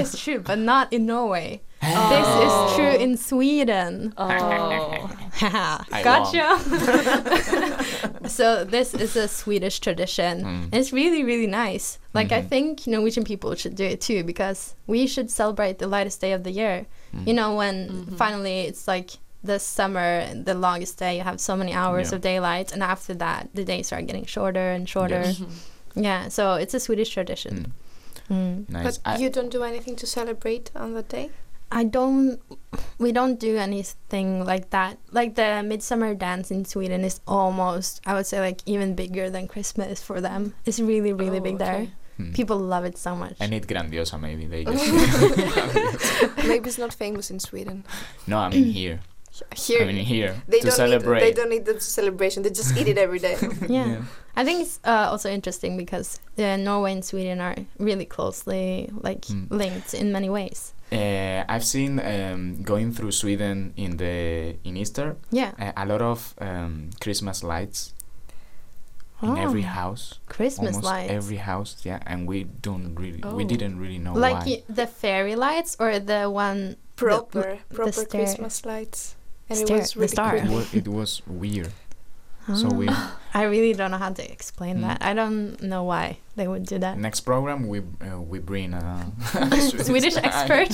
it's 0.00 0.18
true, 0.18 0.40
but 0.40 0.58
not 0.58 0.90
in 0.92 1.04
Norway. 1.06 1.60
This 1.82 2.26
is 2.46 2.74
true 2.74 2.94
in 3.04 3.16
Sweden. 3.18 4.14
Oh. 4.16 5.10
Gotcha. 6.02 6.58
so 8.28 8.64
this 8.64 8.94
is 8.94 9.14
a 9.16 9.28
Swedish 9.28 9.78
tradition. 9.80 10.42
Mm. 10.42 10.68
It's 10.74 10.92
really, 10.92 11.22
really 11.24 11.46
nice. 11.46 11.98
Like 12.14 12.32
I 12.32 12.40
Mhm. 12.42 12.48
think 12.48 12.86
Norwegian 12.86 13.24
people 13.24 13.54
should 13.54 13.74
do 13.76 13.84
it 13.84 14.00
too 14.00 14.24
because 14.24 14.74
we 14.86 15.06
should 15.06 15.30
celebrate 15.30 15.78
the 15.78 15.86
lightest 15.86 16.20
day 16.20 16.32
of 16.32 16.42
the 16.44 16.50
year. 16.50 16.86
Mm. 17.14 17.26
You 17.28 17.34
know 17.34 17.54
when 17.54 17.88
Mhm. 17.90 18.16
finally 18.16 18.60
it's 18.60 18.88
like 18.88 19.10
the 19.42 19.58
summer, 19.58 20.26
the 20.34 20.54
longest 20.54 20.98
day. 20.98 21.16
You 21.18 21.22
have 21.24 21.40
so 21.40 21.56
many 21.56 21.72
hours 21.72 22.10
Yeah. 22.10 22.16
of 22.16 22.20
daylight, 22.22 22.72
and 22.72 22.82
after 22.82 23.14
that, 23.14 23.48
the 23.54 23.64
days 23.64 23.92
are 23.92 24.02
getting 24.02 24.26
shorter 24.26 24.70
and 24.70 24.88
shorter. 24.88 25.22
Yes. 25.24 25.38
Mhm. 25.38 25.50
Yeah, 25.94 26.28
so 26.28 26.54
it's 26.54 26.74
a 26.74 26.80
Swedish 26.80 27.10
tradition. 27.10 27.72
Mm. 28.28 28.36
Mm. 28.36 28.68
Nice. 28.70 28.84
But 28.84 28.98
I- 29.04 29.18
you 29.18 29.30
don't 29.30 29.50
do 29.50 29.62
anything 29.62 29.96
to 29.96 30.06
celebrate 30.06 30.70
on 30.74 30.94
that 30.94 31.08
day? 31.08 31.30
I 31.70 31.82
don't. 31.84 32.38
We 32.98 33.10
don't 33.12 33.40
do 33.40 33.56
anything 33.56 34.44
like 34.44 34.70
that. 34.70 34.98
Like 35.10 35.34
the 35.34 35.62
midsummer 35.64 36.14
dance 36.14 36.50
in 36.52 36.64
Sweden 36.64 37.02
is 37.04 37.20
almost, 37.26 38.00
I 38.06 38.14
would 38.14 38.26
say, 38.26 38.38
like 38.40 38.60
even 38.66 38.94
bigger 38.94 39.30
than 39.30 39.48
Christmas 39.48 40.00
for 40.02 40.20
them. 40.20 40.54
It's 40.64 40.78
really, 40.78 41.12
really 41.12 41.38
Oh, 41.38 41.42
big 41.42 41.58
there. 41.58 41.74
okay. 41.74 41.90
Mm. 42.20 42.34
People 42.34 42.56
love 42.58 42.84
it 42.84 42.96
so 42.96 43.14
much. 43.16 43.36
I 43.40 43.46
need 43.46 43.66
grandiosa 43.66 44.18
maybe. 44.20 44.46
They 44.46 44.64
just 44.70 44.86
Maybe 46.46 46.68
it's 46.68 46.78
not 46.78 46.94
famous 46.94 47.30
in 47.30 47.40
Sweden. 47.40 47.84
no, 48.26 48.38
I 48.38 48.48
mean 48.48 48.64
here. 48.70 49.00
Here, 49.54 49.82
I 49.82 49.86
mean 49.86 50.04
here 50.04 50.34
they 50.48 50.60
to 50.60 50.66
don't 50.66 50.76
celebrate. 50.76 51.20
need 51.20 51.26
they 51.26 51.32
don't 51.32 51.50
need 51.50 51.64
the 51.64 51.80
celebration. 51.80 52.42
They 52.42 52.50
just 52.50 52.76
eat 52.76 52.88
it 52.88 52.98
every 52.98 53.18
day. 53.18 53.36
yeah. 53.68 54.02
I 54.36 54.44
think 54.44 54.60
it's 54.62 54.78
uh, 54.84 55.08
also 55.10 55.30
interesting 55.30 55.76
because 55.76 56.20
uh, 56.38 56.56
Norway 56.56 56.92
and 56.92 57.04
Sweden 57.04 57.40
are 57.40 57.56
really 57.78 58.04
closely 58.06 58.90
like 59.00 59.22
Mm. 59.26 59.46
linked 59.50 59.94
in 59.94 60.12
many 60.12 60.28
ways. 60.30 60.72
Uh, 60.92 61.42
I've 61.48 61.64
seen 61.64 61.98
um, 61.98 62.62
going 62.62 62.92
through 62.92 63.10
Sweden 63.12 63.72
in 63.76 63.96
the 63.96 64.56
in 64.64 64.76
Easter 64.76 65.16
Yeah. 65.30 65.50
uh, 65.58 65.72
a 65.76 65.84
lot 65.86 66.00
of 66.02 66.34
um, 66.38 66.90
Christmas 67.00 67.42
lights 67.42 67.92
in 69.22 69.36
every 69.38 69.62
Oh, 69.64 69.66
house. 69.68 70.20
Christmas 70.28 70.76
almost 70.76 70.84
lights. 70.84 71.10
every 71.10 71.36
house, 71.38 71.76
yeah, 71.84 71.98
and 72.06 72.28
we 72.28 72.44
don't 72.44 72.94
really 72.94 73.20
we 73.34 73.44
Oh. 73.44 73.48
didn't 73.48 73.80
really 73.80 73.98
know 73.98 74.12
like 74.12 74.44
why. 74.44 74.44
y- 74.46 74.62
the 74.68 74.86
fairy 74.86 75.34
lights 75.34 75.76
or 75.80 75.98
the 75.98 76.28
one 76.30 76.76
Proper, 76.96 77.58
proper 77.74 77.92
stair- 77.92 78.06
Christmas 78.06 78.64
lights, 78.64 79.15
and 79.48 79.58
stair- 79.58 79.76
it 79.78 79.80
was 79.80 79.94
the 79.94 80.08
star. 80.08 80.36
it, 80.36 80.48
was, 80.48 80.74
it 80.74 80.88
was 80.88 81.22
weird. 81.26 81.72
So 82.54 82.68
Ah. 82.70 82.76
we 82.78 82.88
I 83.34 83.42
really 83.42 83.74
don't 83.74 83.90
know 83.90 83.98
how 83.98 84.12
to 84.12 84.32
explain 84.32 84.78
Mm. 84.78 84.82
that. 84.82 84.98
I 85.02 85.12
don't 85.14 85.60
know 85.62 85.82
why 85.84 86.18
they 86.36 86.46
would 86.48 86.64
do 86.64 86.78
that. 86.78 86.96
next 86.96 87.20
program 87.22 87.66
we 87.68 87.80
uh, 87.80 88.20
we 88.20 88.38
bring 88.38 88.72
a 88.72 89.12
Swedish 89.84 90.16
expert. 90.16 90.70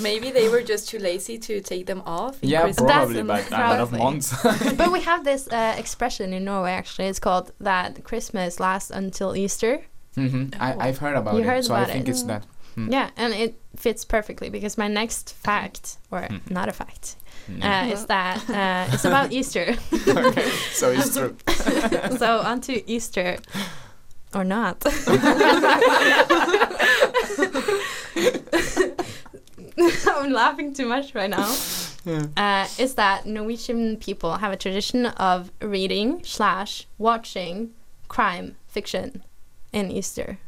Maybe 0.00 0.30
they 0.30 0.48
were 0.48 0.62
just 0.62 0.88
too 0.88 0.98
lazy 0.98 1.38
to 1.38 1.60
take 1.60 1.86
them 1.86 2.02
off. 2.06 2.38
Yeah, 2.40 2.62
Christmas 2.62 2.90
probably, 2.92 3.18
and- 3.18 3.28
but 3.28 3.50
a 3.50 3.52
lot 3.72 3.80
of 3.80 3.92
months. 3.92 4.32
but 4.76 4.90
we 4.92 5.00
have 5.02 5.24
this 5.24 5.48
uh, 5.48 5.74
expression 5.78 6.32
in 6.32 6.44
Norway 6.44 6.72
actually. 6.72 7.08
It's 7.08 7.18
called 7.20 7.52
that 7.60 8.04
Christmas 8.04 8.58
lasts 8.60 8.90
until 8.90 9.34
Easter. 9.36 9.82
hmm 10.14 10.44
I, 10.60 10.88
I've 10.88 10.98
heard 10.98 11.16
about 11.16 11.34
You 11.34 11.40
it, 11.42 11.46
heard 11.46 11.64
so 11.64 11.74
about 11.74 11.90
I 11.90 11.92
think 11.92 12.08
it. 12.08 12.12
it's 12.12 12.22
that. 12.24 12.42
Mm. 12.78 12.92
Yeah, 12.92 13.10
and 13.16 13.34
it 13.34 13.54
fits 13.76 14.04
perfectly 14.04 14.50
because 14.50 14.78
my 14.78 14.86
next 14.88 15.34
fact, 15.34 15.96
or 16.10 16.20
Mm. 16.22 16.40
not 16.50 16.68
a 16.68 16.72
fact, 16.72 17.16
Mm. 17.50 17.64
uh, 17.64 17.92
is 17.92 18.06
that 18.06 18.36
uh, 18.50 18.92
it's 18.94 19.04
about 19.04 19.32
Easter. 19.32 19.74
okay, 20.08 20.48
so 20.72 20.90
it's 20.96 21.14
true. 21.16 21.36
so 22.18 22.38
onto 22.40 22.80
Easter, 22.86 23.38
or 24.34 24.44
not. 24.44 24.84
I'm 30.06 30.32
laughing 30.32 30.74
too 30.74 30.86
much 30.86 31.14
right 31.14 31.30
now. 31.30 31.54
Uh, 32.36 32.66
is 32.78 32.94
that 32.94 33.26
Norwegian 33.26 33.96
people 33.98 34.36
have 34.38 34.52
a 34.52 34.56
tradition 34.56 35.06
of 35.06 35.50
reading 35.60 36.20
slash 36.24 36.86
watching 36.96 37.70
crime 38.08 38.56
fiction 38.66 39.22
in 39.72 39.90
Easter, 39.90 40.38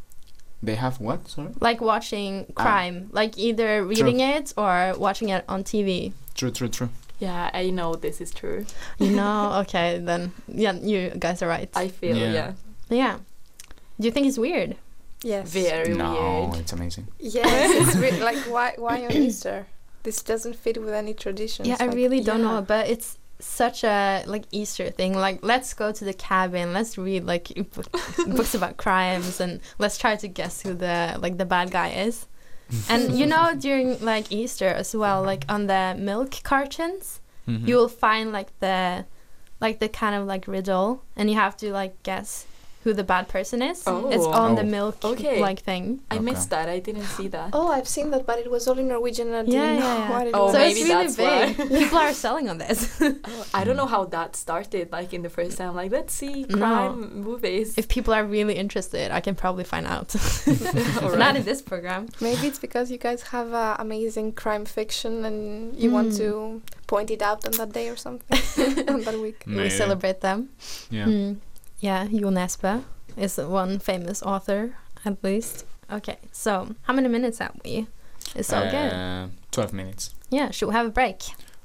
They 0.63 0.75
have 0.75 1.01
what? 1.01 1.29
Sorry. 1.29 1.49
like 1.61 1.81
watching 1.81 2.47
Ah. 2.57 2.63
crime, 2.63 3.09
like 3.13 3.39
either 3.39 3.85
reading 3.85 4.21
it 4.21 4.53
or 4.57 4.95
watching 4.99 5.29
it 5.31 5.45
on 5.49 5.65
TV. 5.65 6.13
True, 6.35 6.51
true, 6.51 6.69
true. 6.69 6.91
Yeah, 7.19 7.51
I 7.53 7.71
know 7.71 7.95
this 7.97 8.21
is 8.21 8.31
true. 8.31 8.65
You 8.99 9.11
know, 9.11 9.53
okay, 9.63 9.99
then 10.03 10.33
yeah, 10.49 10.73
you 10.73 11.11
guys 11.19 11.43
are 11.43 11.49
right. 11.49 11.69
I 11.75 11.89
feel 11.89 12.17
Yeah. 12.17 12.33
yeah, 12.33 12.53
yeah. 12.89 13.17
Do 13.99 14.07
you 14.09 14.13
think 14.13 14.27
it's 14.27 14.39
weird? 14.39 14.77
Yes. 15.23 15.51
very 15.53 15.89
weird. 15.93 15.99
no, 15.99 16.49
weird. 16.51 16.61
it's 16.63 16.73
amazing. 16.73 17.07
Yes, 17.19 17.89
it's 17.89 17.97
re- 17.97 18.21
like 18.29 18.39
why 18.49 18.75
why 18.77 19.05
on 19.05 19.13
Easter? 19.13 19.67
This 20.03 20.23
doesn't 20.23 20.57
fit 20.57 20.81
with 20.81 20.95
any 20.95 21.13
traditions. 21.13 21.69
Yeah, 21.69 21.77
I 21.79 21.85
really 21.93 22.21
don't 22.25 22.41
yeah. 22.41 22.53
know, 22.57 22.63
but 22.63 22.89
it's 22.89 23.19
such 23.41 23.85
a 23.85 24.23
like 24.27 24.45
Easter 24.51 24.91
thing. 24.91 25.15
Like, 25.15 25.41
let's 25.43 25.75
go 25.75 25.93
to 25.93 26.05
the 26.05 26.13
cabin, 26.15 26.73
let's 26.73 26.97
read 26.99 27.25
like 27.25 27.49
books 28.27 28.55
about 28.55 28.77
crimes, 28.77 29.41
and 29.41 29.61
let's 29.79 29.99
try 29.99 30.17
to 30.17 30.29
guess 30.29 30.63
who 30.63 30.75
the 30.75 31.17
like 31.21 31.39
the 31.39 31.45
bad 31.47 31.71
guy 31.71 31.89
is. 31.91 32.27
And 32.89 33.19
you 33.19 33.27
know, 33.27 33.55
during 33.59 33.99
like 34.01 34.31
Easter 34.31 34.69
as 34.69 34.95
well, 34.95 35.23
like 35.23 35.45
on 35.49 35.67
the 35.67 35.97
milk 35.99 36.43
cartons, 36.43 37.21
Mhm. 37.49 37.67
you 37.67 37.75
will 37.77 37.89
find 37.89 38.33
like 38.33 38.51
the 38.61 39.07
like 39.61 39.79
the 39.81 39.89
kind 39.89 40.15
of 40.15 40.27
like 40.27 40.47
riddle, 40.47 41.03
and 41.17 41.29
you 41.31 41.37
have 41.37 41.57
to 41.59 41.73
like 41.73 42.03
guess 42.03 42.47
who 42.83 42.95
the 42.95 43.05
bad 43.05 43.29
person 43.29 43.61
is. 43.63 43.79
It's 43.81 43.87
Oh. 43.87 44.31
on 44.45 44.55
the 44.55 44.63
Oh. 44.63 44.77
milk 44.79 44.97
Okay. 45.05 45.39
like 45.41 45.61
thing. 45.61 46.01
I 46.11 46.15
Okay. 46.15 46.25
missed 46.25 46.49
that. 46.51 46.67
I 46.69 46.79
didn't 46.79 47.05
see 47.17 47.29
that. 47.29 47.51
Oh, 47.53 47.69
I've 47.71 47.87
seen 47.97 48.11
that, 48.13 48.25
but 48.27 48.39
it 48.39 48.51
was 48.51 48.67
all 48.69 48.79
in 48.79 48.89
Norwegian. 48.89 49.29
and 49.29 49.37
I 49.37 49.43
didn't 49.43 49.53
Yeah, 49.55 49.79
know 49.79 49.85
yeah, 49.85 49.99
yeah. 49.99 50.11
what 50.19 50.27
it 50.29 50.35
Oh, 50.35 50.45
was. 50.45 50.53
so 50.55 50.59
maybe 50.59 50.81
it's 50.81 50.89
really 50.89 51.07
that's 51.07 51.19
why. 51.19 51.53
big. 51.69 51.79
People 51.83 51.99
are 51.99 52.13
selling 52.15 52.49
on 52.49 52.57
this. 52.59 52.79
Oh, 53.03 53.47
I 53.53 53.65
don't 53.65 53.77
know 53.77 53.87
how 53.97 54.05
that 54.17 54.35
started. 54.37 54.91
Like 54.93 55.13
in 55.13 55.23
the 55.23 55.29
first 55.39 55.59
time, 55.59 55.75
like 55.77 55.91
let's 55.93 56.15
see 56.15 56.47
No. 56.49 56.57
crime 56.59 57.23
movies. 57.23 57.75
if 57.77 57.87
people 57.89 58.13
are 58.15 58.25
really 58.25 58.55
interested, 58.65 59.11
I 59.13 59.21
can 59.21 59.35
probably 59.35 59.65
find 59.65 59.87
out. 59.87 60.09
Alright. 60.17 61.19
Not 61.25 61.37
in 61.37 61.45
this 61.45 61.61
program. 61.63 62.09
Maybe 62.21 62.47
it's 62.47 62.59
because 62.59 62.91
you 62.91 62.99
guys 62.99 63.21
have 63.35 63.53
uh, 63.53 63.77
amazing 63.79 64.33
crime 64.33 64.65
fiction 64.65 65.25
and 65.29 65.77
you 65.83 65.91
want 65.91 66.09
Mm. 66.13 66.17
to 66.23 66.63
point 66.87 67.11
it 67.11 67.23
out 67.23 67.45
on 67.47 67.53
that 67.61 67.73
day 67.73 67.89
or 67.93 67.97
something 67.97 68.39
on 68.89 69.03
that 69.03 69.19
week. 69.21 69.45
We 69.47 69.69
celebrate 69.71 70.21
them. 70.23 70.49
Yeah. 70.91 71.05
Mm. 71.07 71.37
Yeah, 71.81 72.05
Jo 72.23 72.31
Nesbø 72.31 72.79
is 73.17 73.39
one 73.39 73.79
famous 73.81 74.23
author, 74.23 74.69
at 75.05 75.13
least. 75.25 75.65
Okay, 75.93 76.17
so 76.33 76.51
how 76.83 76.95
many 76.95 77.09
minutes 77.09 77.39
have 77.39 77.53
we? 77.65 77.87
It's 78.37 78.53
all 78.53 78.65
good. 78.71 78.93
Uh, 78.93 79.27
Twelve 79.51 79.73
minutes. 79.73 80.15
Yeah, 80.31 80.51
should 80.51 80.69
we 80.69 80.75
have 80.75 80.87
a 80.87 80.91
break? 80.91 81.17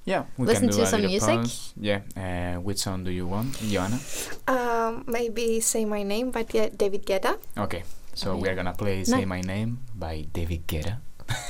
Yeah, 0.06 0.23
we 0.38 0.45
Listen 0.47 0.67
can 0.69 0.69
do 0.71 0.78
to 0.78 0.84
a 0.84 0.86
some 0.86 1.01
music? 1.01 1.36
pause. 1.39 1.73
Yeah. 1.82 2.01
Uh, 2.17 2.60
which 2.62 2.78
song 2.80 3.04
do 3.04 3.12
you 3.12 3.28
want, 3.28 3.58
Joanna? 3.71 3.99
Um, 4.47 5.04
maybe 5.08 5.60
Say 5.62 5.86
My 5.86 6.04
Name 6.04 6.32
by 6.32 6.43
Da- 6.43 6.69
David 6.78 7.06
Guetta. 7.06 7.38
Okay. 7.58 7.84
So 8.13 8.32
Oh, 8.32 8.38
we 8.38 8.47
are 8.49 8.56
gonna 8.56 8.73
play 8.73 9.04
"Say 9.04 9.17
Nice. 9.17 9.28
My 9.28 9.41
Name" 9.41 9.78
by 9.99 10.25
David 10.34 10.67
Guetta, 10.67 10.97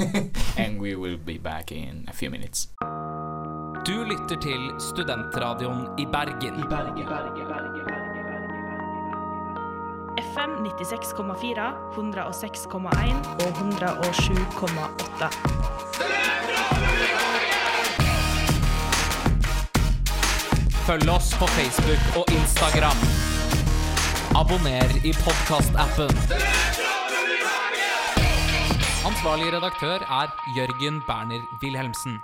and 0.58 0.80
we 0.82 0.95
will 0.95 1.17
be 1.17 1.38
back 1.38 1.71
in 1.71 2.06
a 2.10 2.13
few 2.13 2.30
minutes. 2.32 2.67
Du 3.86 4.04
lytter 4.04 4.36
til 4.41 4.60
Studentradioen 4.80 5.88
i 5.99 6.06
Bergen. 6.06 6.65
FM 10.17 10.51
96,4, 10.63 11.63
106,1 11.95 13.15
og 13.43 13.49
107,8. 13.49 15.28
Følg 20.88 21.10
oss 21.10 21.34
på 21.39 21.47
Facebook 21.47 22.04
og 22.19 22.25
Instagram. 22.32 22.99
Abonner 24.36 24.89
i 25.04 25.12
podkastappen. 25.25 26.12
Ansvarlig 29.10 29.47
redaktør 29.58 29.99
er 30.21 30.28
Jørgen 30.58 31.01
Berner 31.08 31.43
Wilhelmsen. 31.63 32.17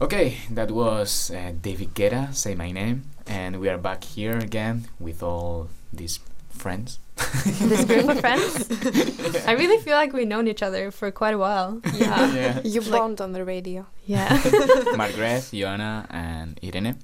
Okay, 0.00 0.32
that 0.56 0.70
was 0.70 1.30
uh, 1.34 1.36
David 1.64 1.88
Guetta, 1.94 2.28
"Say 2.32 2.54
My 2.54 2.72
Name," 2.72 3.02
and 3.26 3.56
we 3.56 3.68
are 3.70 3.78
back 3.78 4.04
here 4.04 4.38
again 4.38 4.86
with 5.00 5.22
all 5.22 5.68
these 5.98 6.20
friends. 6.50 6.98
This 7.44 7.84
group 7.84 8.08
of 8.08 8.20
friends. 8.20 9.44
I 9.46 9.52
really 9.52 9.82
feel 9.82 9.94
like 9.94 10.12
we've 10.12 10.26
known 10.28 10.48
each 10.48 10.62
other 10.62 10.90
for 10.90 11.10
quite 11.10 11.34
a 11.34 11.38
while. 11.38 11.80
yeah. 11.94 12.32
yeah. 12.34 12.60
You 12.64 12.80
Like- 12.80 12.90
bond 13.00 13.20
on 13.20 13.32
the 13.32 13.44
radio. 13.44 13.86
Yeah. 14.06 14.40
Margaret, 14.96 15.48
Joanna, 15.52 16.06
and 16.10 16.58
Irene, 16.64 16.96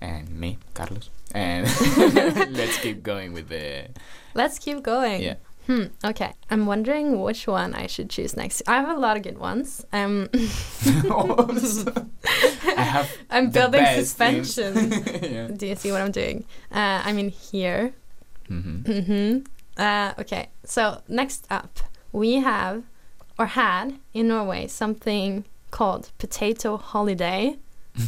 and 0.00 0.30
me, 0.30 0.58
Carlos. 0.74 1.10
And 1.32 1.64
let's 2.56 2.78
keep 2.78 3.02
going 3.02 3.32
with 3.32 3.48
the. 3.48 3.88
Let's 4.34 4.58
keep 4.58 4.82
going. 4.82 5.22
Yeah. 5.22 5.34
Hmm. 5.66 5.84
Okay. 6.04 6.32
I'm 6.50 6.66
wondering 6.66 7.20
which 7.22 7.46
one 7.46 7.74
I 7.74 7.86
should 7.86 8.10
choose 8.10 8.36
next. 8.36 8.62
I 8.66 8.80
have 8.80 8.96
a 8.96 8.98
lot 8.98 9.16
of 9.16 9.22
good 9.22 9.38
ones. 9.38 9.84
Um, 9.92 10.28
I 10.34 10.38
have. 12.82 13.10
I'm 13.30 13.50
the 13.50 13.60
building 13.60 13.80
best 13.80 14.00
suspension. 14.00 14.92
yeah. 15.22 15.48
Do 15.48 15.66
you 15.66 15.76
see 15.76 15.92
what 15.92 16.00
I'm 16.00 16.10
doing? 16.12 16.44
Uh, 16.72 17.02
I 17.04 17.12
mean 17.12 17.28
here. 17.28 17.92
Hmm 18.50 18.82
Mm-hmm. 18.82 19.38
Uh, 19.78 20.12
okay. 20.18 20.48
So 20.64 20.82
next 21.08 21.46
up, 21.50 21.78
we 22.12 22.34
have 22.50 22.82
or 23.38 23.46
had 23.46 23.94
in 24.12 24.28
Norway 24.28 24.66
something 24.66 25.44
called 25.70 26.10
potato 26.18 26.76
holiday. 26.76 27.56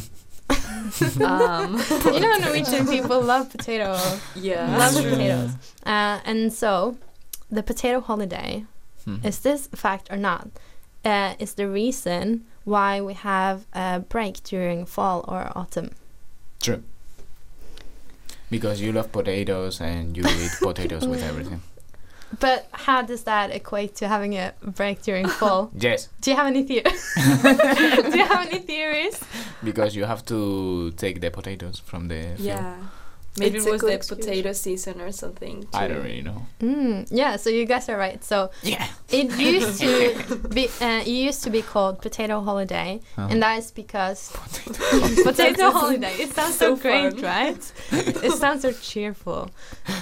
um, 1.25 1.81
you 2.05 2.19
know, 2.19 2.37
Norwegian 2.39 2.85
people 2.87 3.21
love 3.21 3.49
potato. 3.49 3.97
yeah. 4.35 4.77
Love 4.77 4.93
True. 5.01 5.09
potatoes. 5.11 5.51
Uh, 5.85 6.19
and 6.25 6.51
so, 6.53 6.97
the 7.49 7.63
potato 7.63 7.99
holiday 8.01 8.65
Mhm. 9.07 9.25
is 9.25 9.39
this 9.39 9.67
fact 9.75 10.07
or 10.11 10.17
not? 10.17 10.47
Uh, 11.05 11.33
is 11.39 11.53
the 11.55 11.67
reason 11.67 12.45
why 12.63 13.01
we 13.01 13.13
have 13.13 13.65
a 13.73 13.99
break 13.99 14.41
during 14.43 14.85
fall 14.85 15.25
or 15.27 15.51
autumn? 15.55 15.89
True. 16.61 16.83
Because 18.55 18.77
you 18.85 18.91
love 18.91 19.09
potatoes 19.11 19.81
and 19.81 20.15
you 20.17 20.23
eat 20.43 20.53
potatoes 20.69 21.05
with 21.11 21.23
everything. 21.31 21.61
But 22.39 22.59
how 22.87 22.99
does 23.11 23.23
that 23.23 23.47
equate 23.59 23.91
to 23.99 24.07
having 24.07 24.33
a 24.45 24.53
break 24.79 24.97
during 25.07 25.27
fall? 25.39 25.61
Yes, 25.87 26.09
Do 26.21 26.31
you 26.31 26.37
have 26.37 26.47
any 26.53 26.63
theories? 26.63 27.01
Do 28.11 28.17
you 28.21 28.27
have 28.33 28.41
any 28.47 28.59
theories? 28.71 29.17
because 29.69 29.95
you 29.95 30.05
have 30.05 30.21
to 30.33 30.91
take 31.03 31.15
the 31.23 31.29
potatoes 31.31 31.77
from 31.89 32.01
the 32.09 32.21
field. 32.37 32.47
Yeah. 33.35 33.43
Maybe 33.45 33.57
It's 33.57 33.65
it 33.65 33.71
was 33.71 33.81
the 33.81 33.93
excuse. 33.93 34.19
potato 34.19 34.53
season 34.53 35.01
or 35.01 35.11
something. 35.11 35.65
I 35.73 35.87
don't 35.87 36.03
really 36.03 36.21
know. 36.21 36.45
Mm, 36.61 37.07
yeah, 37.09 37.35
so 37.37 37.49
you 37.49 37.65
guys 37.65 37.89
are 37.89 37.97
right. 37.97 38.23
So 38.23 38.51
Yeah. 38.61 38.87
it 39.09 39.27
used 39.53 39.79
to 39.81 40.37
be 40.49 40.67
uh, 40.79 41.01
it 41.01 41.07
used 41.07 41.43
to 41.43 41.49
be 41.49 41.61
called 41.63 42.01
potato 42.01 42.41
holiday, 42.41 42.99
Uh-huh. 43.17 43.27
and 43.31 43.41
that 43.41 43.57
is 43.57 43.71
because 43.71 44.31
potato 45.23 45.71
holiday. 45.79 46.13
It 46.19 46.33
sounds 46.33 46.55
so, 46.57 46.75
so 46.75 46.81
great, 46.81 47.13
fun. 47.13 47.21
right? 47.23 47.73
it 47.91 48.33
sounds 48.33 48.61
so 48.61 48.71
cheerful. 48.71 49.49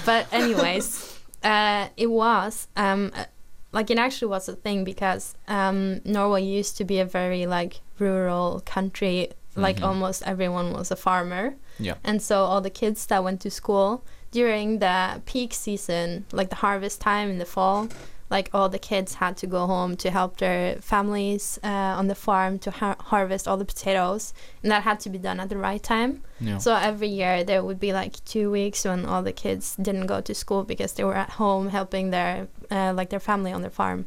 But 0.04 0.26
anyways, 0.32 1.18
uh, 1.42 1.88
it 1.96 2.10
was 2.10 2.68
um, 2.76 3.12
uh, 3.16 3.24
like 3.72 3.90
it 3.90 3.98
actually 3.98 4.28
was 4.28 4.48
a 4.48 4.54
thing 4.56 4.84
because 4.84 5.34
um, 5.48 6.00
Norway 6.04 6.42
used 6.42 6.76
to 6.78 6.84
be 6.84 6.98
a 7.00 7.04
very 7.06 7.46
like 7.46 7.80
rural 7.98 8.60
country. 8.66 9.30
Like 9.54 9.80
Mhm. 9.80 9.86
almost 9.88 10.22
everyone 10.26 10.72
was 10.72 10.90
a 10.90 10.96
farmer. 10.96 11.54
Yeah. 11.78 11.94
And 12.04 12.20
so 12.22 12.44
all 12.44 12.60
the 12.60 12.70
kids 12.70 13.06
that 13.06 13.22
went 13.24 13.40
to 13.42 13.50
school 13.50 14.04
during 14.30 14.78
the 14.78 15.20
peak 15.26 15.52
season, 15.54 16.24
like 16.32 16.50
the 16.50 16.56
harvest 16.56 17.00
time 17.00 17.28
in 17.30 17.38
the 17.38 17.44
fall, 17.44 17.88
like 18.30 18.48
all 18.54 18.70
the 18.70 18.78
kids 18.78 19.14
had 19.14 19.36
to 19.36 19.46
go 19.46 19.66
home 19.66 19.94
to 19.96 20.10
help 20.10 20.38
their 20.38 20.76
families 20.76 21.58
uh, 21.62 22.00
on 22.00 22.08
the 22.08 22.14
farm 22.14 22.58
to 22.60 22.70
har- 22.70 22.96
harvest 22.98 23.46
all 23.46 23.58
the 23.58 23.64
potatoes, 23.64 24.32
and 24.62 24.72
that 24.72 24.82
had 24.84 24.98
to 25.00 25.10
be 25.10 25.18
done 25.18 25.38
at 25.38 25.50
the 25.50 25.58
right 25.58 25.82
time. 25.82 26.22
Yeah. 26.40 26.56
So 26.56 26.74
every 26.74 27.08
year 27.08 27.44
there 27.44 27.62
would 27.62 27.78
be 27.78 27.92
like 27.92 28.24
two 28.24 28.50
weeks 28.50 28.86
when 28.86 29.04
all 29.04 29.22
the 29.22 29.32
kids 29.32 29.76
didn't 29.76 30.06
go 30.06 30.22
to 30.22 30.34
school 30.34 30.64
because 30.64 30.94
they 30.94 31.04
were 31.04 31.14
at 31.14 31.30
home 31.30 31.68
helping 31.68 32.10
their 32.10 32.48
uh, 32.70 32.94
like 32.96 33.10
their 33.10 33.20
family 33.20 33.52
on 33.52 33.60
their 33.60 33.70
farm. 33.70 34.06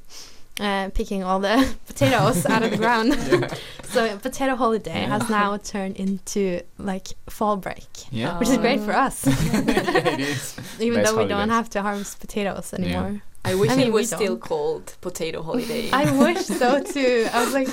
Uh, 0.57 0.89
picking 0.91 1.21
all 1.21 1.41
the 1.41 1.75
potatoes 1.87 2.45
out 2.45 2.63
of 2.63 2.71
the 2.71 2.77
ground. 2.85 3.13
so 3.89 4.17
potato 4.19 4.55
holiday 4.55 5.01
Yeah. 5.01 5.17
has 5.19 5.29
now 5.29 5.57
turned 5.57 5.97
into 5.97 6.61
like 6.77 7.09
fall 7.29 7.57
break, 7.57 7.83
yeah. 8.09 8.39
which 8.39 8.47
is 8.47 8.57
great 8.57 8.79
for 8.79 8.93
us. 8.95 9.25
yeah, 9.27 9.97
it 10.15 10.19
is. 10.21 10.55
Even 10.79 11.01
Best 11.01 11.11
though 11.13 11.21
we 11.23 11.27
don't 11.27 11.49
have 11.49 11.69
to 11.71 11.81
harvest 11.81 12.21
potatoes 12.21 12.73
anymore. 12.73 13.21
I 13.43 13.53
wish 13.53 13.69
I 13.69 13.75
mean, 13.75 13.87
it 13.87 13.93
was 13.93 14.07
still 14.07 14.37
called 14.37 14.95
potato 15.01 15.43
holiday. 15.43 15.91
I 15.91 16.09
wish 16.17 16.45
so 16.45 16.81
too. 16.81 17.27
I 17.31 17.43
was 17.43 17.53
like, 17.53 17.67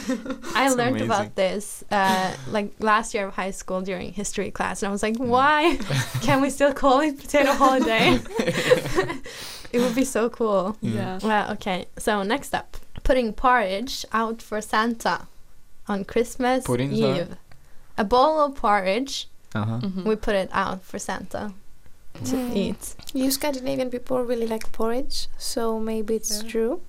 I 0.56 0.66
It's 0.66 0.74
learned 0.76 0.96
amazing. 0.96 1.06
about 1.06 1.34
this 1.36 1.84
uh, 1.90 2.34
like 2.50 2.72
last 2.80 3.14
year 3.14 3.28
of 3.28 3.34
high 3.34 3.52
school 3.52 3.80
during 3.80 4.12
history 4.12 4.50
class, 4.50 4.82
and 4.82 4.88
I 4.88 4.92
was 4.92 5.02
like, 5.04 5.16
why 5.18 5.78
can 6.20 6.42
we 6.42 6.50
still 6.50 6.72
call 6.74 6.98
it 7.00 7.16
potato 7.16 7.52
holiday? 7.52 8.18
It 9.72 9.80
would 9.80 9.94
be 9.94 10.04
so 10.04 10.28
cool. 10.28 10.76
yeah. 10.80 11.18
Well, 11.22 11.50
okay. 11.52 11.86
So 11.98 12.22
next 12.22 12.54
up, 12.54 12.76
putting 13.04 13.32
porridge 13.32 14.04
out 14.12 14.40
for 14.42 14.60
Santa 14.60 15.26
on 15.88 16.04
Christmas 16.04 16.64
Pudding, 16.64 16.94
sorry? 16.96 17.20
Eve. 17.20 17.36
A 17.98 18.04
bowl 18.04 18.40
of 18.40 18.54
porridge. 18.54 19.28
Uh-huh. 19.54 19.80
Mhm. 19.80 20.04
We 20.04 20.16
put 20.16 20.34
it 20.34 20.48
out 20.52 20.82
for 20.82 20.98
Santa 20.98 21.52
to 22.24 22.36
Mm. 22.36 22.56
eat. 22.56 22.94
You 23.12 23.30
Scandinavian 23.30 23.90
people 23.90 24.22
really 24.22 24.46
like 24.46 24.72
porridge, 24.72 25.28
so 25.38 25.78
maybe 25.78 26.14
it's 26.14 26.42
Yeah. 26.42 26.48
true. 26.50 26.80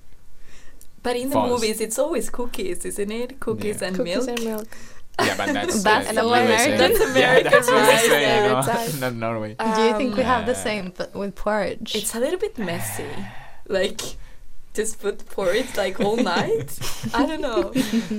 But 1.02 1.16
in 1.16 1.28
the 1.28 1.34
False. 1.34 1.50
movies, 1.50 1.80
it's 1.82 1.98
always 1.98 2.30
cookies, 2.30 2.84
isn't 2.86 3.10
it? 3.12 3.38
Cookies 3.40 3.80
Yeah. 3.82 3.88
and 3.88 3.96
Cookies 3.96 4.26
milk. 4.26 4.28
and 4.38 4.44
milk. 4.48 4.68
Yeah, 5.20 5.36
but 5.36 5.52
that's 5.52 5.82
That's 5.82 6.08
uh, 6.10 6.12
so 6.14 6.34
USA. 6.34 6.44
American. 6.44 6.78
That's 6.78 6.98
Yeah, 7.00 7.10
American, 7.10 7.52
that's 7.52 7.70
right? 7.70 7.92
USA, 7.92 8.22
Yeah, 8.22 8.42
you 8.46 8.52
know, 8.52 8.58
it's 8.58 8.68
us. 8.94 9.00
not 9.00 9.14
Norway. 9.14 9.54
Do 9.54 9.80
you 9.82 9.96
think 9.96 10.16
we 10.16 10.22
have 10.24 10.44
the 10.46 10.56
Um, 10.56 10.62
same 10.68 10.92
but 10.96 11.14
with 11.14 11.34
porridge? 11.36 11.94
It's 11.94 12.14
a 12.14 12.20
little 12.20 12.38
bit 12.38 12.58
messy. 12.58 13.06
Like, 13.68 14.00
just 14.74 15.00
put 15.00 15.24
porridge 15.30 15.76
like 15.76 16.00
all 16.00 16.16
night. 16.16 16.76
I 17.14 17.24
don't 17.26 17.40
know. 17.40 17.72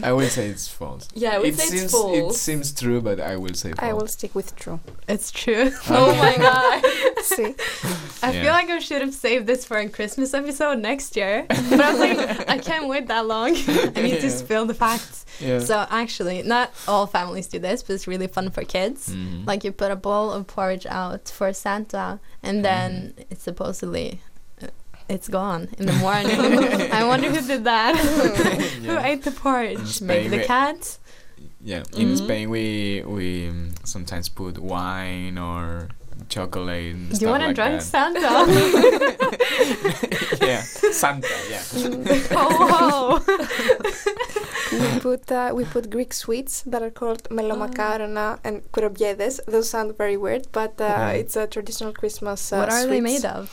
I 0.04 0.12
will 0.14 0.30
say 0.30 0.48
it's 0.48 0.68
false. 0.68 1.08
Yeah, 1.14 1.36
I 1.36 1.40
would 1.40 1.48
it 1.50 1.56
say 1.58 1.66
seems 1.78 1.94
it's 1.94 1.96
it 1.96 2.34
seems 2.34 2.74
true, 2.74 3.02
but 3.02 3.20
I 3.20 3.36
will 3.36 3.54
say 3.54 3.74
false. 3.74 3.90
I 3.90 3.94
will 3.94 4.08
stick 4.08 4.34
with 4.34 4.56
true. 4.56 4.80
It's 5.08 5.32
true. 5.32 5.72
oh 5.90 6.16
my 6.16 6.36
god. 6.38 6.84
See, 7.24 7.54
I 8.24 8.32
Yeah. 8.32 8.42
feel 8.44 8.54
like 8.54 8.70
I 8.70 8.80
should 8.80 9.02
have 9.02 9.14
saved 9.14 9.48
this 9.48 9.66
for 9.66 9.78
a 9.78 9.90
Christmas 9.90 10.34
episode 10.34 10.80
next 10.80 11.16
year. 11.16 11.46
But 11.50 11.82
I 11.82 11.92
was 11.92 12.00
like, 12.00 12.50
I 12.56 12.58
can't 12.60 12.88
wait 12.88 13.08
that 13.08 13.26
long. 13.28 13.52
I 13.98 14.02
need 14.02 14.22
to 14.22 14.30
spill 14.32 14.66
the 14.66 14.74
facts. 14.74 15.26
Yeah. 15.42 15.60
So 15.60 15.86
actually, 15.90 16.44
not 16.44 16.72
all 16.88 17.06
families 17.08 17.48
do 17.48 17.60
this, 17.60 17.84
but 17.84 17.94
it's 17.94 18.08
really 18.08 18.28
fun 18.28 18.50
for 18.52 18.64
kids. 18.64 19.10
Mhm. 19.10 19.46
Like 19.46 19.64
you 19.66 19.72
put 19.74 19.92
a 19.92 19.96
bowl 19.98 20.32
of 20.32 20.48
porridge 20.48 20.86
out 20.86 21.28
for 21.28 21.52
Santa, 21.52 22.20
and 22.42 22.64
then 22.64 23.14
it's 23.30 23.44
supposedly 23.44 24.22
it's 25.10 25.28
gone 25.28 25.70
in 25.78 25.86
the 25.86 25.94
morning. 25.94 26.32
I 26.92 27.04
wonder 27.06 27.30
who 27.30 27.42
did 27.46 27.64
that. 27.66 27.96
who 28.86 28.98
ate 28.98 29.24
the 29.24 29.32
porridge? 29.32 30.02
In 30.02 30.08
Maybe 30.08 30.28
the 30.30 30.38
we- 30.38 30.44
cat. 30.46 30.98
Yeah, 31.62 31.84
in 31.98 32.10
Mhm. 32.14 32.18
Spain 32.18 32.50
we 32.52 33.04
we 33.08 33.48
um, 33.50 33.74
sometimes 33.84 34.30
put 34.30 34.60
wine 34.60 35.38
or 35.40 35.90
chocolate. 36.30 36.94
And 36.94 37.10
Do 37.10 37.26
you 37.26 37.32
want 37.32 37.42
to 37.42 37.48
like 37.48 37.56
drink 37.56 37.82
that. 37.82 37.84
Santa? 37.84 38.32
yeah, 40.46 40.62
Santa. 40.62 41.28
Yeah. 41.50 41.64
oh, 42.38 42.54
whoa. 42.72 43.20
we 44.80 45.00
put 45.00 45.32
uh, 45.32 45.52
we 45.56 45.66
put 45.66 45.90
Greek 45.90 46.14
sweets 46.14 46.62
that 46.68 46.82
are 46.82 46.92
called 46.92 47.24
melomakarona 47.30 48.40
and 48.44 48.62
kourabiedes. 48.72 49.40
Those 49.48 49.70
sound 49.70 49.98
very 49.98 50.18
weird, 50.18 50.48
but 50.52 50.80
uh, 50.80 51.12
it's 51.16 51.36
a 51.36 51.48
traditional 51.48 51.94
Christmas. 51.94 52.52
Uh, 52.54 52.58
what 52.58 52.70
are 52.70 52.86
they 52.86 53.02
made 53.02 53.26
of? 53.26 53.50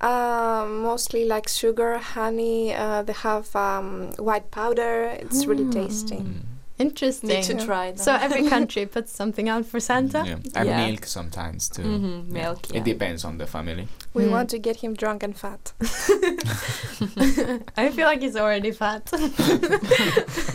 Uh, 0.00 0.66
mostly 0.68 1.24
like 1.24 1.48
sugar, 1.48 1.98
honey. 1.98 2.74
Uh, 2.74 3.02
they 3.02 3.12
have 3.14 3.54
um, 3.56 4.10
white 4.18 4.50
powder. 4.50 5.04
It's 5.20 5.46
really 5.46 5.70
tasty. 5.70 6.16
Mm. 6.16 6.40
Interesting. 6.76 7.28
Need 7.28 7.44
to 7.44 7.54
try 7.64 7.92
them. 7.92 7.98
So 7.98 8.12
every 8.14 8.48
country 8.54 8.84
puts 8.84 9.12
something 9.12 9.48
out 9.48 9.64
for 9.64 9.78
Santa. 9.80 10.24
Yeah, 10.26 10.38
and 10.56 10.68
Yeah. 10.68 10.86
milk 10.86 11.06
sometimes 11.06 11.68
too. 11.68 11.82
Mhm, 11.82 12.28
milk, 12.28 12.68
yeah. 12.70 12.78
It 12.80 12.84
depends 12.84 13.24
on 13.24 13.38
the 13.38 13.46
family. 13.46 13.86
We 14.12 14.24
Mm. 14.24 14.30
want 14.32 14.50
to 14.50 14.58
get 14.58 14.76
him 14.82 14.94
drunk 14.94 15.22
and 15.22 15.36
fat. 15.38 15.72
I 17.76 17.90
feel 17.90 18.06
like 18.06 18.20
he's 18.22 18.36
already 18.36 18.72
fat. 18.72 19.06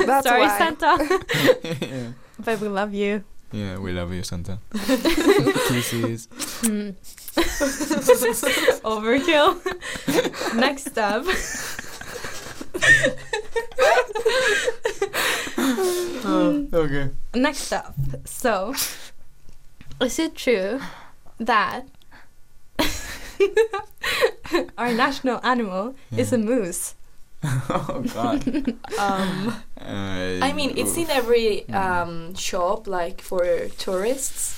That's 0.09 0.27
Sorry, 0.27 0.41
why. 0.41 0.57
Santa, 0.57 0.97
yeah. 1.63 2.11
but 2.37 2.59
we 2.59 2.67
love 2.67 2.93
you. 2.93 3.23
Yeah, 3.51 3.77
we 3.77 3.91
love 3.91 4.13
you, 4.13 4.23
Santa. 4.23 4.59
Kisses. 4.73 6.27
Hmm. 6.61 6.89
Overkill. 8.85 9.57
Next 10.55 10.97
up. 10.97 11.25
okay. 16.73 17.09
Next 17.33 17.73
up. 17.73 17.93
So, 18.25 18.73
is 20.01 20.19
it 20.19 20.35
true 20.35 20.79
that 21.39 21.87
our 24.77 24.93
national 24.93 25.39
animal 25.43 25.95
is 26.15 26.31
a 26.33 26.37
moose? 26.37 26.95
oh 27.69 28.03
God. 28.13 28.43
um, 28.99 29.55
Uh, 29.79 30.43
I 30.47 30.51
mean, 30.53 30.73
it's 30.77 30.97
in 30.97 31.09
every 31.09 31.67
um, 31.69 32.35
shop, 32.35 32.85
like 32.87 33.21
for 33.21 33.69
tourists, 33.77 34.55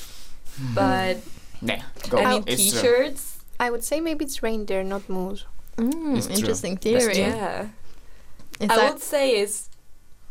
but 0.73 1.17
Yeah, 1.61 1.81
go. 2.09 2.17
and 2.17 2.27
on. 2.27 2.33
in 2.37 2.43
It's 2.47 2.57
t-shirts. 2.71 3.23
I 3.59 3.69
would 3.69 3.83
say 3.83 3.99
maybe 4.01 4.25
it's 4.25 4.41
reindeer, 4.41 4.83
not 4.83 5.07
moose. 5.09 5.45
Mm, 5.77 6.17
It's 6.17 6.25
true. 6.27 6.35
interesting 6.37 6.73
That's 6.75 6.83
theory. 7.05 7.19
Yeah, 7.19 7.67
Is 8.59 8.69
I 8.71 8.89
would 8.89 8.99
say 9.01 9.41
it's 9.41 9.69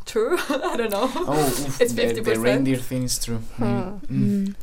true. 0.05 0.37
I 0.51 0.77
don't 0.77 0.91
know. 0.91 1.09
Oh, 1.15 1.39
oof, 1.39 1.81
It's 1.83 1.93
the, 1.95 2.13
the 2.13 2.21
50%. 2.35 2.43
reindeer 2.43 2.77
thing 2.79 3.05
is 3.05 3.19
true. 3.25 3.41
Mm. 3.59 4.01
Hmm. 4.01 4.15
Mm. 4.15 4.47
Mm. 4.49 4.55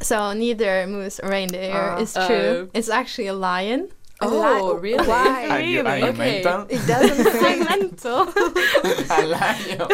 So 0.00 0.32
neither 0.32 0.86
moose 0.86 1.18
or 1.22 1.28
reindeer 1.30 1.94
Uh, 1.94 2.02
is 2.02 2.14
true. 2.14 2.66
uh, 2.66 2.78
it's 2.78 2.88
actually 2.90 3.28
a 3.28 3.34
lion. 3.34 3.88
Oh, 4.20 4.74
li- 4.74 4.80
really? 4.80 5.06
Why? 5.06 5.46
Are 5.48 5.60
you, 5.60 5.86
are 5.86 5.98
you 5.98 6.06
Okay. 6.06 6.42
mental? 6.42 6.66
It 6.68 6.82
doesn't 6.86 7.26
I'm 7.26 7.64
mental. 7.64 8.22
a 8.26 9.22
lion. 9.26 9.86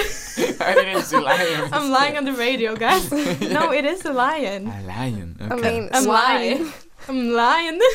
I 0.60 0.72
didn't 0.74 1.02
see 1.02 1.18
lion. 1.18 1.68
I'm 1.72 1.90
lying 1.90 2.16
on 2.16 2.24
the 2.24 2.32
radio, 2.32 2.74
guys. 2.74 3.10
No, 3.12 3.70
it 3.78 3.84
is 3.84 4.04
a 4.06 4.12
lion. 4.12 4.66
A 4.68 4.82
lion. 4.86 5.36
Okay. 5.40 5.50
I 5.50 5.54
Okay. 5.58 5.80
mean, 5.80 5.90
I'm 5.92 6.04
lying. 6.04 6.72
I'm 7.08 7.30
lying. 7.32 7.80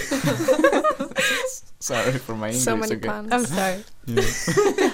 Sorry 1.82 2.12
for 2.20 2.36
my 2.36 2.48
English. 2.48 2.64
So 2.64 2.76
many 2.76 2.96
okay? 2.98 3.08
puns. 3.08 3.32
I'm 3.32 3.46
sorry. 3.46 3.84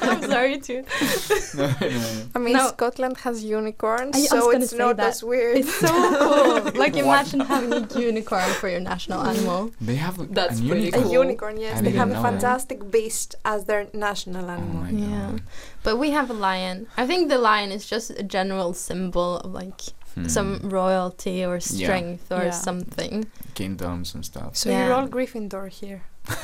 I'm 0.09 0.21
sorry 0.21 0.59
too. 0.59 0.83
no, 1.55 1.65
no, 1.81 1.87
no. 1.89 2.25
I 2.35 2.39
mean, 2.39 2.53
No. 2.53 2.67
Scotland 2.67 3.17
has 3.25 3.43
unicorns, 3.43 4.15
I- 4.15 4.19
I 4.19 4.25
so 4.25 4.51
it's 4.51 4.71
not 4.73 4.97
that. 4.97 5.07
as 5.07 5.23
weird. 5.23 5.57
It's 5.57 5.73
so 5.73 5.87
cool. 5.87 6.71
Like 6.83 6.95
imagine 6.95 7.39
having 7.39 7.73
a 7.73 7.99
unicorn 7.99 8.49
for 8.61 8.69
your 8.69 8.81
national 8.81 9.21
animal. 9.25 9.71
They 9.81 9.95
have 9.95 10.19
a, 10.19 10.25
That's 10.27 10.59
a 10.59 10.63
pretty 10.63 10.81
unicorn. 10.85 11.03
cool. 11.03 11.13
unicorn, 11.23 11.57
yes. 11.57 11.77
I 11.79 11.81
They 11.81 11.91
have 11.91 12.09
a 12.11 12.13
know 12.13 12.21
that. 12.21 12.31
fantastic 12.33 12.91
beast 12.91 13.33
as 13.45 13.65
their 13.65 13.87
national 13.93 14.45
Oh 14.45 14.53
animal. 14.53 14.83
my 14.83 14.89
Yeah. 14.91 15.37
But 15.81 15.97
we 15.97 16.11
have 16.11 16.29
a 16.29 16.33
lion. 16.33 16.85
I 16.97 17.07
think 17.07 17.29
the 17.29 17.39
lion 17.39 17.71
is 17.71 17.85
just 17.89 18.11
a 18.11 18.23
general 18.23 18.73
symbol 18.73 19.37
of 19.39 19.51
like 19.53 19.81
Hmm. 20.15 20.27
some 20.29 20.59
royalty 20.63 21.43
or 21.43 21.59
strength 21.59 22.31
or 22.31 22.43
Yeah. 22.45 22.51
something. 22.51 23.25
kingdoms 23.53 24.13
and 24.15 24.23
stuff. 24.23 24.55
So 24.55 24.69
Yeah. 24.69 24.85
you're 24.85 24.93
all 24.93 25.07
Gryffindor 25.09 25.67
here. 25.69 26.03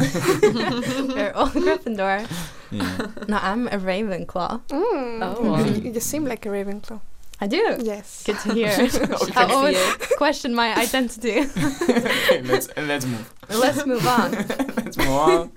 We're 1.15 1.31
all 1.33 1.47
Gryffindor. 1.49 2.29
Yeah. 2.71 3.07
No, 3.27 3.37
I'm 3.41 3.67
a 3.67 3.77
Ravenclaw. 3.77 4.61
Mm. 4.67 5.19
Oh. 5.21 5.63
You, 5.63 5.91
you 5.91 5.99
seem 5.99 6.25
like 6.25 6.45
a 6.45 6.49
Ravenclaw. 6.49 7.01
I 7.43 7.47
do. 7.47 7.77
Yes. 7.81 8.23
Good 8.23 8.37
to 8.39 8.53
hear. 8.53 8.69
Okay. 9.21 9.33
I 9.35 9.45
always 9.51 9.77
question 10.17 10.53
my 10.53 10.75
identity. 10.77 11.39
okay, 11.57 12.41
let's 12.43 12.69
let's 12.77 13.05
move. 13.05 13.33
Let's 13.49 13.85
move 13.85 14.05
on. 14.07 14.31
let's 14.31 14.97
move 14.97 15.09
on. 15.09 15.51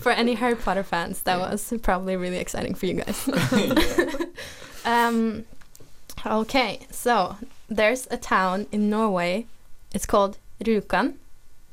For 0.00 0.12
any 0.12 0.34
Harry 0.34 0.56
Potter 0.56 0.82
fans, 0.82 1.22
that 1.22 1.38
was 1.38 1.72
probably 1.82 2.16
really 2.16 2.38
exciting 2.38 2.74
for 2.74 2.86
you 2.86 2.94
guys. 2.94 3.28
um, 4.86 5.44
okay, 6.24 6.80
so 6.90 7.36
there's 7.68 8.08
a 8.10 8.16
town 8.16 8.66
in 8.72 8.88
Norway. 8.88 9.46
It's 9.94 10.06
called 10.06 10.38
Rjukan. 10.64 11.14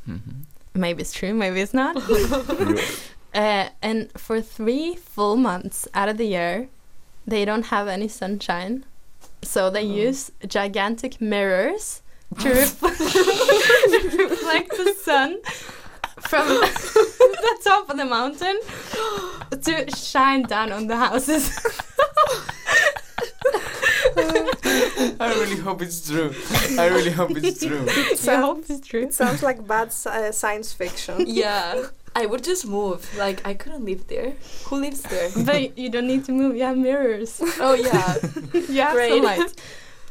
Mhm. 0.08 0.46
Maybe 0.76 1.02
it's 1.02 1.14
true, 1.14 1.34
maybe 1.34 1.62
it's 1.62 1.74
not. 1.74 1.96
uh, 3.34 3.70
and 3.82 4.12
for 4.18 4.42
three 4.42 4.96
full 4.96 5.38
months 5.38 5.88
out 5.94 6.10
of 6.10 6.18
the 6.18 6.26
year, 6.28 6.68
they 7.26 7.46
don't 7.46 7.68
have 7.68 7.88
any 7.88 8.08
sunshine. 8.08 8.86
So 9.42 9.70
they 9.70 9.86
Oh. 9.86 10.08
use 10.08 10.32
gigantic 10.48 11.22
mirrors 11.22 12.02
to 12.42 12.50
ref- 12.54 12.82
reflect 12.82 14.72
the 14.72 14.94
sun 15.02 15.38
from 16.22 16.48
the 16.48 17.60
top 17.64 17.90
of 17.90 17.98
the 17.98 18.06
mountain 18.06 18.60
to 19.64 19.90
shine 19.96 20.44
down 20.44 20.72
on 20.72 20.88
the 20.88 20.98
houses. 20.98 21.50
I 24.18 25.34
really 25.40 25.58
hope 25.58 25.82
it's 25.82 26.08
true. 26.10 26.34
I 26.78 26.88
really 26.88 27.12
hope 27.12 27.32
it's 27.36 27.60
true. 27.66 27.86
I 28.34 28.36
hope 28.42 28.66
it's 28.70 28.88
true. 28.88 29.02
It 29.04 29.14
sounds 29.14 29.44
like 29.44 29.66
bad 29.68 29.94
uh, 30.06 30.32
science 30.32 30.74
fiction. 30.74 31.26
Yeah. 31.36 31.88
I 32.18 32.26
would 32.28 32.46
just 32.46 32.66
move. 32.66 33.04
Like 33.18 33.46
I 33.46 33.54
couldn't 33.54 33.84
live 33.84 34.08
there. 34.08 34.34
Who 34.68 34.78
lives 34.78 35.02
there? 35.02 35.30
But 35.46 35.78
you 35.78 35.90
don't 35.90 36.08
need 36.08 36.24
to 36.26 36.32
move, 36.32 36.56
you 36.56 36.64
have 36.64 36.78
mirrors. 36.78 37.42
Oh 37.60 37.74
yeah. 37.74 38.16
You 38.54 38.82
have 38.82 38.94
Great. 38.94 39.10
sunlight. 39.10 39.62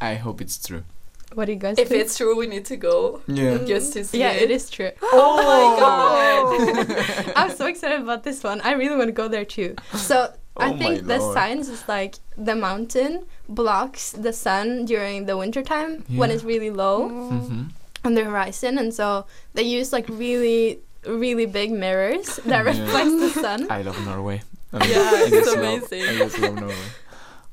I 0.03 0.15
hope 0.17 0.43
it's 0.43 0.59
true. 0.67 0.85
What 1.33 1.47
do 1.47 1.53
you 1.53 1.59
guys 1.59 1.79
if 1.79 1.89
think? 1.89 2.03
it's 2.03 2.17
true, 2.19 2.37
we 2.37 2.47
need 2.47 2.67
to 2.67 2.77
go 2.77 3.23
Yeah. 3.27 3.59
just 3.65 3.95
to 3.95 4.05
see. 4.05 4.21
yeah, 4.21 4.33
it. 4.33 4.43
it 4.43 4.51
is 4.51 4.69
true. 4.71 4.91
Oh 5.03 5.37
my 5.51 5.81
god. 5.81 7.33
I'm 7.37 7.51
so 7.57 7.67
excited 7.67 8.01
about 8.03 8.23
this 8.23 8.43
one. 8.45 8.61
I 8.61 8.73
really 8.73 8.97
want 8.97 9.09
to 9.09 9.13
go 9.23 9.27
there 9.29 9.47
too. 9.47 9.75
So 9.97 10.33
I 10.57 10.71
Oh 10.71 10.79
think 10.79 11.07
the 11.07 11.19
lord. 11.19 11.35
science 11.35 11.69
is 11.69 11.83
like 11.89 12.15
the 12.39 12.55
mountain 12.55 13.27
blocks 13.49 14.13
the 14.13 14.33
sun 14.33 14.85
during 14.85 15.27
the 15.27 15.37
winter 15.37 15.63
time 15.63 16.05
when 16.15 16.31
it's 16.31 16.45
really 16.45 16.71
low 16.71 17.09
Mhm. 17.11 17.71
on 18.05 18.15
the 18.15 18.23
horizon, 18.25 18.79
and 18.79 18.95
so 18.95 19.27
they 19.55 19.63
use 19.65 19.93
like 19.93 20.07
really, 20.09 20.79
really 21.07 21.47
big 21.47 21.73
mirrors 21.73 22.37
that 22.47 22.63
Yeah. 22.65 22.71
reflect 22.71 23.11
the 23.19 23.31
sun. 23.41 23.67
I 23.71 23.83
love 23.83 23.99
Norway. 24.07 24.43
I 24.73 24.87
Yeah, 24.91 25.11
I 25.11 25.29
it's 25.33 25.53
amazing. 25.53 26.03
I 26.09 26.15
just 26.23 26.39
love 26.39 26.55
Norway. 26.55 26.87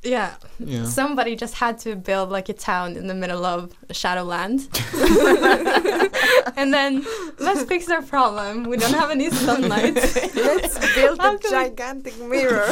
Yeah, 0.04 0.34
Yeah. 0.60 0.86
somebody 0.86 1.36
just 1.36 1.54
had 1.54 1.78
to 1.80 1.96
build 1.96 2.30
like 2.32 2.50
a 2.50 2.54
town 2.54 2.96
in 2.98 3.06
the 3.08 3.14
middle 3.14 3.46
of 3.46 3.72
Shadowland, 3.92 4.68
and 6.56 6.74
then 6.74 7.06
let's 7.38 7.64
fix 7.64 7.88
our 7.90 8.02
problem. 8.02 8.64
We 8.64 8.78
don't 8.78 8.94
have 8.96 9.12
any 9.12 9.30
sunlight. 9.30 9.94
Let's 10.36 10.96
build 10.96 11.20
How 11.20 11.36
a 11.36 11.38
can 11.38 11.52
we- 11.52 11.70
gigantic 11.70 12.18
mirror. 12.20 12.66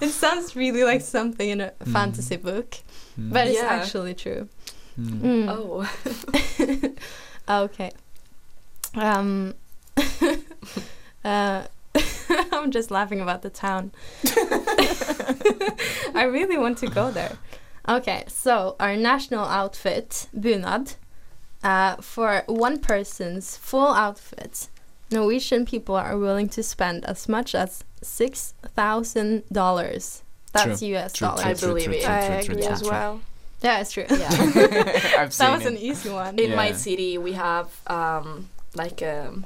It 0.00 0.10
sounds 0.10 0.56
really 0.56 0.84
like 0.84 1.02
something 1.02 1.50
in 1.50 1.60
a 1.60 1.72
Mm. 1.84 1.92
fantasy 1.92 2.36
book, 2.36 2.76
Mm. 3.18 3.32
but 3.32 3.46
it's 3.48 3.58
Yeah. 3.60 3.68
actually 3.68 4.14
true. 4.14 4.48
Mm. 4.98 5.20
Mm. 5.20 5.48
Oh. 7.48 7.64
okay. 7.66 7.90
Um, 8.94 9.54
uh, 11.24 11.62
I'm 12.52 12.70
just 12.70 12.90
laughing 12.90 13.20
about 13.20 13.42
the 13.42 13.50
town. 13.50 13.92
I 16.14 16.24
really 16.24 16.56
want 16.56 16.78
to 16.78 16.86
go 16.86 17.10
there. 17.10 17.36
Okay, 17.88 18.24
so 18.28 18.76
our 18.78 18.96
national 18.96 19.44
outfit, 19.46 20.28
bunad, 20.36 20.96
uh, 21.62 21.96
for 21.96 22.44
one 22.46 22.78
person's 22.78 23.56
full 23.56 23.88
outfit, 23.94 24.68
Norwegian 25.10 25.66
people 25.66 25.96
are 25.96 26.16
willing 26.16 26.48
to 26.50 26.62
spend 26.62 27.04
as 27.04 27.28
much 27.28 27.54
as 27.54 27.84
six 28.02 28.54
thousand 28.62 29.42
dollars. 29.50 30.22
That's 30.52 30.82
U.S. 30.82 31.12
True, 31.12 31.28
dollars. 31.28 31.44
I 31.44 31.52
true, 31.54 31.58
true, 31.58 31.68
believe 31.68 31.84
true, 31.84 31.94
it. 31.94 32.02
true, 32.02 32.12
I 32.12 32.20
true, 32.26 32.42
true, 32.42 32.54
agree 32.54 32.66
as 32.66 32.82
well. 32.82 33.20
Yeah, 33.62 33.80
it's 33.80 33.92
true. 33.92 34.06
Yeah. 34.08 34.28
I've 35.18 35.34
seen 35.34 35.46
that 35.46 35.56
was 35.56 35.66
it. 35.66 35.72
an 35.72 35.78
easy 35.78 36.10
one. 36.10 36.38
In 36.38 36.56
my 36.56 36.72
city, 36.72 37.18
we 37.18 37.32
have 37.32 37.68
um 37.86 38.48
like 38.74 39.02
um 39.02 39.44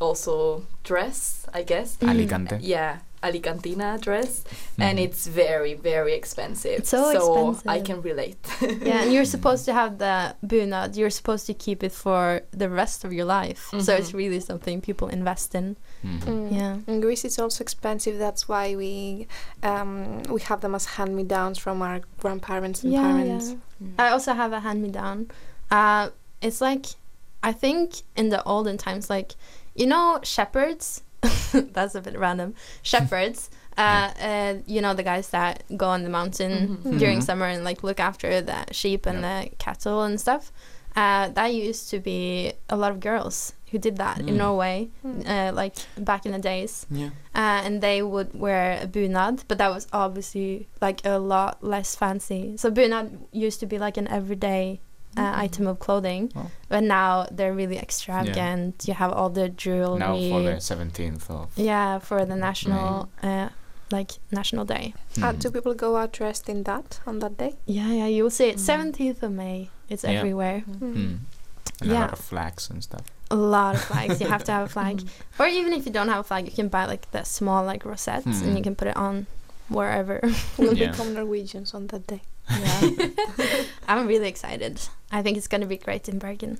also 0.00 0.64
dress, 0.84 1.46
I 1.52 1.62
guess. 1.62 1.96
Mm. 1.96 2.08
Alicante. 2.10 2.58
Yeah, 2.60 2.98
Alicantina 3.22 4.00
dress, 4.00 4.44
and 4.78 4.98
Mhm. 4.98 5.02
it's 5.04 5.26
very 5.26 5.74
very 5.74 6.14
expensive. 6.14 6.78
It's 6.80 6.90
so 6.90 7.04
I 7.08 7.14
expensive. 7.16 7.84
can 7.84 8.02
relate. 8.02 8.38
Yeah, 8.62 9.02
and 9.02 9.12
you're 9.12 9.24
supposed 9.36 9.64
to 9.64 9.72
have 9.72 9.98
the 9.98 10.36
bunad. 10.46 10.96
You're 10.96 11.10
supposed 11.10 11.46
to 11.46 11.54
keep 11.54 11.82
it 11.82 11.92
for 11.92 12.42
the 12.52 12.68
rest 12.70 13.04
of 13.04 13.12
your 13.12 13.24
life. 13.24 13.68
So 13.80 13.92
it's 13.94 14.12
Mhm. 14.12 14.18
really 14.22 14.40
something 14.40 14.80
people 14.80 15.08
invest 15.08 15.54
in. 15.54 15.76
Mhm. 16.04 16.20
Mm. 16.20 16.52
Yeah. 16.58 16.76
In 16.86 17.00
Greece, 17.00 17.24
it's 17.24 17.38
also 17.40 17.62
expensive. 17.62 18.18
That's 18.18 18.48
why 18.48 18.76
we 18.76 19.26
um, 19.64 20.22
we 20.34 20.40
have 20.42 20.60
them 20.60 20.74
as 20.74 20.84
hand 20.96 21.16
me 21.16 21.24
downs 21.24 21.58
from 21.58 21.82
our 21.82 22.00
grandparents 22.20 22.84
and 22.84 22.94
parents. 22.94 23.46
Yeah. 23.80 24.06
I 24.06 24.10
also 24.14 24.32
have 24.34 24.52
a 24.52 24.60
hand 24.60 24.80
me 24.80 24.90
down. 24.90 25.26
Uh, 25.72 26.10
it's 26.40 26.60
like, 26.60 26.86
I 27.42 27.52
think 27.52 28.02
in 28.16 28.28
the 28.30 28.42
olden 28.44 28.78
times, 28.78 29.10
like, 29.10 29.34
you 29.78 29.86
know, 29.86 30.18
shepherds. 30.22 31.02
That's 31.52 31.94
a 31.94 32.00
bit 32.00 32.18
random. 32.18 32.54
Shepherds. 32.82 33.50
Uh, 33.76 34.10
uh, 34.30 34.54
you 34.66 34.80
know 34.82 34.92
the 34.92 35.04
guys 35.04 35.28
that 35.30 35.62
go 35.76 35.86
on 35.86 36.02
the 36.02 36.10
mountain 36.10 36.78
Mhm. 36.82 36.98
during 36.98 37.18
Mhm. 37.20 37.22
summer 37.28 37.46
and 37.46 37.62
like 37.64 37.84
look 37.84 38.00
after 38.00 38.40
the 38.42 38.58
sheep 38.72 39.06
and 39.06 39.20
Yeah. 39.20 39.42
the 39.44 39.50
cattle 39.56 40.02
and 40.02 40.20
stuff. 40.20 40.50
Uh, 40.96 41.28
that 41.38 41.54
used 41.54 41.88
to 41.90 42.00
be 42.00 42.52
a 42.68 42.76
lot 42.76 42.90
of 42.90 42.98
girls 42.98 43.52
who 43.70 43.78
did 43.78 43.96
that 43.98 44.18
in 44.18 44.34
Mm. 44.34 44.38
Norway, 44.44 44.88
Mm. 45.06 45.22
uh, 45.28 45.52
like 45.54 45.74
back 45.96 46.26
in 46.26 46.32
the 46.32 46.38
days 46.52 46.86
Yeah. 46.90 47.10
uh, 47.36 47.60
and 47.66 47.80
they 47.80 48.02
would 48.02 48.30
wear 48.34 48.80
a 48.82 48.86
bunad, 48.88 49.44
but 49.46 49.58
that 49.58 49.70
was 49.70 49.86
obviously 49.92 50.66
like 50.80 50.98
a 51.06 51.18
lot 51.18 51.62
less 51.62 51.94
fancy. 51.94 52.56
So 52.56 52.70
bunad 52.70 53.06
used 53.30 53.60
to 53.60 53.66
be 53.66 53.78
like 53.78 53.96
an 53.96 54.08
everyday 54.08 54.80
uh, 55.16 55.20
Mm. 55.20 55.38
item 55.44 55.66
of 55.66 55.78
clothing, 55.78 56.30
Wow. 56.34 56.50
but 56.68 56.82
now 56.82 57.26
they're 57.30 57.54
really 57.54 57.78
extravagant. 57.78 58.84
You 58.86 58.94
have 58.94 59.12
all 59.12 59.30
the 59.30 59.48
jewelry. 59.48 59.98
Now 59.98 60.14
for 60.16 60.42
the 60.42 60.60
17th 60.60 61.30
of. 61.30 61.48
yeah, 61.56 61.98
for 61.98 62.24
the 62.24 62.36
national, 62.36 63.08
uh, 63.22 63.48
like 63.90 64.12
national 64.30 64.64
day. 64.64 64.94
Uh, 65.16 65.32
Mhm. 65.32 65.38
do 65.40 65.50
people 65.50 65.74
go 65.74 65.96
out 65.96 66.12
dressed 66.12 66.48
in 66.48 66.62
that 66.64 67.00
on 67.06 67.18
that 67.20 67.36
day? 67.38 67.54
Yeah, 67.66 67.88
yeah, 67.92 68.06
you 68.06 68.22
will 68.22 68.30
see 68.30 68.48
it. 68.48 68.56
Mm. 68.56 68.60
Seventeenth 68.60 69.22
of 69.22 69.32
May. 69.32 69.70
It's 69.88 70.04
Yeah. 70.04 70.18
everywhere. 70.18 70.62
Mm. 70.68 71.18
And 71.80 71.90
a 71.90 71.94
Yeah. 71.94 72.00
lot 72.00 72.12
of 72.12 72.18
flags 72.20 72.68
and 72.70 72.82
stuff. 72.82 73.02
A 73.30 73.36
lot 73.36 73.74
of 73.76 73.82
flags. 73.82 74.20
you 74.20 74.28
have 74.28 74.44
to 74.44 74.52
have 74.52 74.64
a 74.66 74.68
flag, 74.68 74.96
Mm. 75.04 75.40
or 75.40 75.46
even 75.46 75.72
if 75.72 75.86
you 75.86 75.92
don't 75.92 76.08
have 76.08 76.20
a 76.20 76.24
flag, 76.24 76.44
you 76.46 76.52
can 76.52 76.68
buy 76.68 76.84
like 76.86 77.10
the 77.12 77.24
small 77.24 77.64
like 77.64 77.84
rosettes, 77.84 78.26
and 78.26 78.34
Hmm. 78.50 78.56
you 78.56 78.62
can 78.62 78.74
put 78.74 78.88
it 78.88 78.96
on 78.96 79.26
wherever. 79.68 80.20
We'll 80.58 80.74
Yeah. 80.78 80.90
become 80.90 81.14
Norwegians 81.14 81.74
on 81.74 81.86
that 81.88 82.06
day. 82.06 82.22
Yeah. 82.50 82.90
I'm 83.88 84.06
really 84.06 84.28
excited. 84.28 84.80
I 85.10 85.22
think 85.22 85.36
it's 85.36 85.48
going 85.48 85.60
to 85.60 85.66
be 85.66 85.76
great 85.76 86.08
in 86.08 86.18
Bergen. 86.18 86.58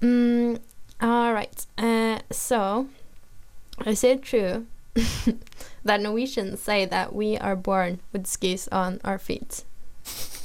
Mm, 0.00 0.60
all 1.00 1.32
right. 1.32 1.66
Uh, 1.78 2.18
so, 2.30 2.88
is 3.86 4.02
it 4.04 4.22
true 4.22 4.66
that 5.84 6.00
Norwegians 6.00 6.60
say 6.60 6.84
that 6.84 7.14
we 7.14 7.36
are 7.38 7.56
born 7.56 8.00
with 8.12 8.26
skis 8.26 8.68
on 8.68 9.00
our 9.04 9.18
feet? 9.18 9.64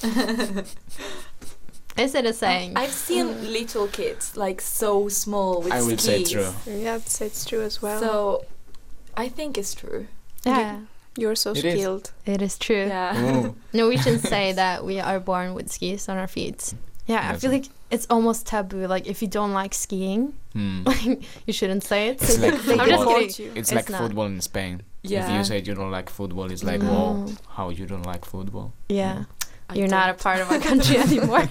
Is 1.97 2.13
it 2.13 2.25
a 2.25 2.33
saying? 2.33 2.73
I've 2.75 2.91
seen 2.91 3.53
little 3.53 3.87
kids 3.87 4.35
like 4.35 4.59
so 4.59 5.07
small 5.07 5.61
with 5.61 5.71
I 5.71 5.81
would 5.81 6.01
say 6.01 6.25
skis. 6.25 6.31
true. 6.33 6.53
Yeah, 6.67 6.97
it's, 6.97 7.21
it's 7.21 7.45
true 7.45 7.61
as 7.61 7.81
well. 7.81 8.01
So 8.01 8.45
I 9.15 9.29
think 9.29 9.57
it's 9.57 9.73
true. 9.73 10.07
yeah, 10.45 10.79
You're 11.17 11.35
so 11.35 11.51
It 11.51 11.63
is. 11.65 11.73
skilled. 11.73 12.11
it 12.25 12.41
is 12.41 12.57
true. 12.57 12.87
Yeah. 12.87 13.13
Oh. 13.15 13.55
Norwegians 13.73 14.21
say 14.27 14.51
that 14.53 14.83
we 14.85 14.99
are 14.99 15.19
born 15.19 15.53
with 15.53 15.71
skis 15.71 16.09
on 16.09 16.17
our 16.17 16.27
feet. 16.27 16.73
Yeah, 17.07 17.31
I 17.31 17.37
feel 17.37 17.51
like 17.51 17.65
it's 17.91 18.07
almost 18.09 18.47
taboo. 18.47 18.87
Like 18.87 19.05
if 19.07 19.21
you 19.21 19.27
don't 19.27 19.53
like 19.53 19.73
skiing, 19.73 20.33
Hmm. 20.53 20.87
you 21.45 21.53
shouldn't 21.53 21.83
say 21.83 22.09
it. 22.09 22.21
It's 22.21 22.37
like 22.39 22.53
I'm 22.79 22.89
just 22.89 23.03
football. 23.03 23.19
kidding. 23.19 23.47
It's, 23.47 23.57
It's 23.57 23.71
like 23.73 23.89
not. 23.89 24.01
football 24.01 24.25
in 24.25 24.41
Spain. 24.41 24.81
Yeah. 25.03 25.25
If 25.29 25.37
you 25.37 25.43
say 25.43 25.59
you 25.61 25.75
don't 25.75 25.91
like 25.91 26.09
football, 26.09 26.51
it's 26.51 26.63
like, 26.63 26.81
No. 26.81 26.91
whoa, 26.91 27.33
how 27.49 27.69
you 27.69 27.85
don't 27.85 28.05
like 28.05 28.25
football? 28.25 28.73
Yeah, 28.89 29.25
I 29.69 29.75
you're 29.75 29.87
not 29.87 30.09
a 30.09 30.13
part 30.15 30.39
of 30.39 30.49
our 30.51 30.59
country 30.59 30.97
anymore. 30.97 31.47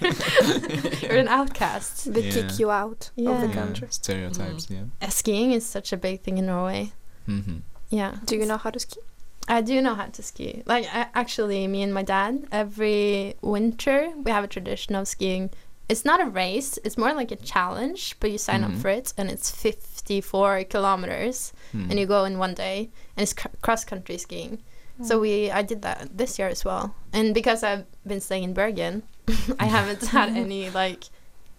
you're 1.02 1.16
an 1.16 1.28
outcast. 1.28 2.12
They 2.12 2.22
Yeah. 2.22 2.32
kick 2.32 2.58
you 2.58 2.70
out 2.70 3.10
of 3.16 3.24
Yeah. 3.24 3.40
the 3.40 3.46
Yeah, 3.48 3.52
country. 3.54 3.88
stereotypes. 3.90 4.66
Yeah. 4.70 4.84
Uh, 5.00 5.08
skiing 5.08 5.52
is 5.52 5.64
such 5.66 5.92
a 5.92 5.96
big 5.96 6.22
thing 6.22 6.38
in 6.38 6.46
Norway. 6.46 6.92
hmm 7.26 7.58
Yeah. 7.90 8.16
Do 8.24 8.36
you 8.36 8.46
know 8.46 8.56
how 8.58 8.70
to 8.70 8.80
ski? 8.80 9.00
I 9.48 9.60
do 9.60 9.80
know 9.82 9.94
how 9.94 10.06
to 10.06 10.22
ski. 10.22 10.62
Like 10.66 10.86
I, 10.92 11.06
actually, 11.14 11.66
me 11.66 11.82
and 11.82 11.92
my 11.92 12.02
dad 12.02 12.46
every 12.50 13.34
winter 13.42 14.12
we 14.16 14.30
have 14.30 14.44
a 14.44 14.48
tradition 14.48 14.94
of 14.94 15.06
skiing. 15.08 15.50
It's 15.88 16.04
not 16.04 16.20
a 16.22 16.26
race; 16.26 16.78
it's 16.84 16.96
more 16.96 17.12
like 17.12 17.30
a 17.30 17.36
challenge. 17.36 18.16
But 18.20 18.30
you 18.30 18.38
sign 18.38 18.62
Mhm. 18.62 18.64
up 18.76 18.80
for 18.80 18.88
it, 18.88 19.12
and 19.18 19.30
it's 19.30 19.50
fifty-four 19.50 20.64
kilometers, 20.64 21.52
Hmm. 21.72 21.90
and 21.90 21.98
you 22.00 22.06
go 22.06 22.24
in 22.24 22.38
one 22.38 22.54
day, 22.54 22.90
and 23.16 23.22
it's 23.22 23.34
cr- 23.34 23.48
cross-country 23.62 24.16
skiing. 24.18 24.62
So 25.02 25.18
we, 25.18 25.50
I 25.50 25.62
did 25.62 25.82
that 25.82 26.16
this 26.16 26.38
year 26.38 26.48
as 26.48 26.64
well, 26.64 26.94
and 27.12 27.34
because 27.34 27.62
I've 27.64 27.84
been 28.06 28.20
staying 28.20 28.44
in 28.44 28.54
Bergen, 28.54 29.02
I 29.58 29.66
haven't 29.66 30.06
had 30.16 30.30
any 30.30 30.70
like. 30.70 31.04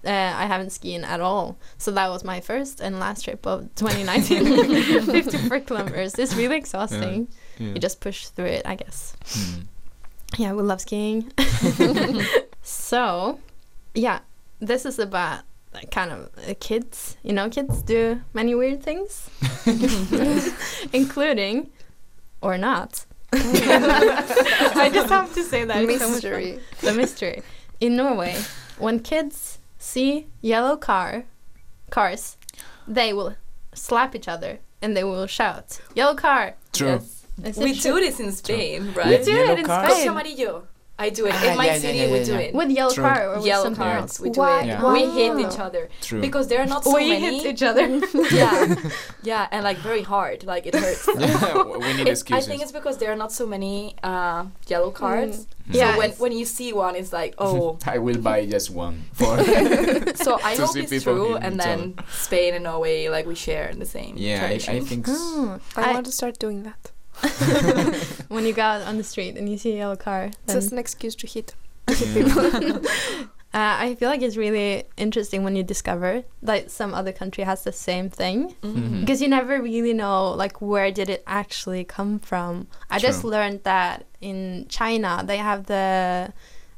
Uh, 0.06 0.34
I 0.38 0.46
haven't 0.46 0.70
skiing 0.72 1.04
at 1.04 1.20
all, 1.20 1.58
so 1.80 1.90
that 1.92 2.10
was 2.12 2.24
my 2.24 2.40
first 2.40 2.80
and 2.80 3.00
last 3.00 3.24
trip 3.26 3.46
of 3.48 3.74
2019. 3.74 5.02
54 5.02 5.60
kilometers. 5.62 6.14
It's 6.20 6.36
really 6.36 6.58
exhausting 6.58 7.28
Yeah. 7.28 7.38
You 7.60 7.80
just 7.80 8.00
push 8.02 8.28
through 8.28 8.46
it, 8.46 8.64
I 8.66 8.76
guess. 8.76 9.16
Hmm. 9.28 9.62
Yeah, 10.38 10.54
we 10.54 10.64
love 10.64 10.82
skiing. 10.82 11.32
so, 12.62 13.40
yeah, 13.94 14.20
this 14.60 14.86
is 14.86 15.00
about 15.00 15.42
like, 15.74 15.92
kind 15.92 16.12
of 16.12 16.30
uh, 16.50 16.54
kids. 16.60 17.18
You 17.24 17.34
know, 17.34 17.50
kids 17.50 17.82
do 17.82 18.22
many 18.34 18.56
weird 18.56 18.84
things, 18.84 19.30
including 20.94 21.70
or 22.42 22.58
not. 22.58 23.06
I 23.34 24.90
just 24.94 25.10
have 25.10 25.34
to 25.34 25.44
say 25.44 25.66
that. 25.66 25.84
it's 25.84 26.00
so 26.00 26.10
much 26.10 26.22
fun. 26.22 26.32
Mystery. 26.32 26.60
the 26.82 26.94
mystery. 26.94 27.44
In 27.82 27.96
Norway, 27.98 28.36
when 28.78 29.00
kids 29.00 29.60
see 29.78 30.28
yellow 30.42 30.78
car 30.78 31.26
cars, 31.90 32.38
they 32.88 33.12
will 33.14 33.36
slap 33.74 34.16
each 34.16 34.28
other 34.28 34.60
and 34.82 34.96
they 34.96 35.04
will 35.04 35.28
shout, 35.28 35.82
"Yellow 35.94 36.16
car!" 36.16 36.56
True. 36.72 36.88
Yes. 36.88 37.25
Is 37.44 37.58
We 37.58 37.74
do 37.74 37.94
this 38.00 38.20
in 38.20 38.32
Spain, 38.32 38.88
We 38.88 38.94
right? 38.94 39.20
We 39.20 39.26
do 39.26 39.32
Yellow 39.32 39.54
it 39.54 39.60
in 39.60 39.66
cars? 39.66 39.92
Spain. 39.94 40.10
amarillo. 40.10 40.68
I 40.98 41.10
do 41.10 41.26
it. 41.26 41.34
Ah, 41.36 41.52
in 41.52 41.58
my 41.58 41.66
yeah, 41.66 41.74
yeah, 41.74 41.80
city, 41.80 41.98
yeah, 41.98 42.10
we 42.14 42.24
do 42.24 42.32
yeah. 42.32 42.40
it. 42.40 42.54
With 42.56 42.70
yellow 42.70 42.94
True. 42.94 43.04
car 43.04 43.28
or 43.32 43.36
with 43.36 43.46
Yellow 43.46 43.64
something 43.66 43.84
cards, 43.84 44.02
else? 44.14 44.20
we 44.22 44.30
do 44.30 44.40
Why- 44.40 44.62
it. 44.62 44.68
Yeah. 44.68 44.94
We 44.94 45.02
hit 45.12 45.40
each 45.46 45.60
other 45.60 45.90
True. 46.00 46.22
because 46.22 46.48
there 46.48 46.62
are 46.62 46.66
not 46.66 46.86
so 46.86 46.96
we 46.96 47.10
many. 47.10 47.40
hit 47.44 47.54
each 47.56 47.64
other. 47.64 47.86
yeah, 48.32 48.76
yeah, 49.22 49.48
and 49.52 49.66
like 49.66 49.76
very 49.80 50.04
hard, 50.04 50.46
like 50.46 50.66
it 50.68 50.74
hurts. 50.74 51.06
yeah, 51.20 51.64
we 51.64 51.92
need 51.98 52.08
It- 52.08 52.32
I 52.32 52.40
think 52.40 52.62
it's 52.62 52.72
because 52.72 52.98
there 53.00 53.12
are 53.12 53.18
not 53.18 53.34
so 53.34 53.46
many 53.46 53.98
uh, 54.04 54.46
yellow 54.68 54.90
cards. 54.92 55.48
Hmm. 55.68 55.74
Yeah, 55.76 55.92
so 55.92 55.98
when, 55.98 56.12
when 56.12 56.32
you 56.32 56.46
see 56.46 56.72
one, 56.72 56.96
it's 56.96 57.12
like, 57.12 57.36
oh. 57.40 57.78
I 57.86 57.98
will 57.98 58.20
buy 58.20 58.46
just 58.46 58.70
one 58.72 59.04
for. 59.12 59.36
so 60.16 60.40
I 60.42 60.56
hope 60.56 60.78
it's 60.78 61.04
true, 61.04 61.36
and 61.36 61.60
then 61.60 61.96
Spain 62.08 62.54
and 62.54 62.64
Norway, 62.64 63.10
like 63.10 63.26
we 63.26 63.36
share 63.36 63.74
the 63.76 63.86
same 63.86 64.14
yeah, 64.16 64.44
I, 64.44 64.46
I 64.46 64.58
tradition. 64.60 64.86
think. 64.86 65.10
s- 65.10 65.18
Oh, 65.20 65.60
I, 65.76 65.90
I- 65.90 65.94
want 65.94 66.06
to 66.06 66.14
start 66.14 66.40
doing 66.40 66.64
that. 66.64 66.92
when 68.30 68.46
you 68.46 68.54
go 68.54 68.62
out 68.62 68.82
on 68.84 68.98
the 68.98 69.04
street 69.04 69.38
and 69.38 69.50
you 69.50 69.58
see 69.58 69.74
a 69.74 69.78
yellow 69.78 69.96
car, 69.96 70.32
It's 70.46 70.54
just 70.54 70.72
an 70.72 70.78
excuse 70.78 71.16
to 71.16 71.28
hit. 71.28 71.56
Yeah. 72.16 72.80
uh, 73.54 73.76
I 73.86 73.96
feel 73.96 74.10
like 74.10 74.22
it's 74.24 74.38
really 74.38 74.84
interesting 74.98 75.44
when 75.44 75.56
you 75.56 75.64
discover 75.64 76.24
that 76.42 76.72
some 76.72 76.94
other 76.94 77.12
country 77.12 77.44
has 77.44 77.64
the 77.64 77.72
same 77.72 78.10
thing 78.10 78.56
Mhm. 78.64 79.02
because 79.02 79.22
you 79.22 79.28
never 79.30 79.62
really 79.62 79.94
know 79.94 80.32
like 80.32 80.62
where 80.62 80.92
did 80.92 81.10
it 81.10 81.24
actually 81.28 81.84
come 81.84 82.20
from. 82.20 82.68
I 82.90 82.98
just 83.00 83.24
learned 83.24 83.62
that 83.64 84.06
in 84.20 84.66
China 84.68 85.24
they 85.26 85.38
have 85.38 85.68
the 85.68 86.34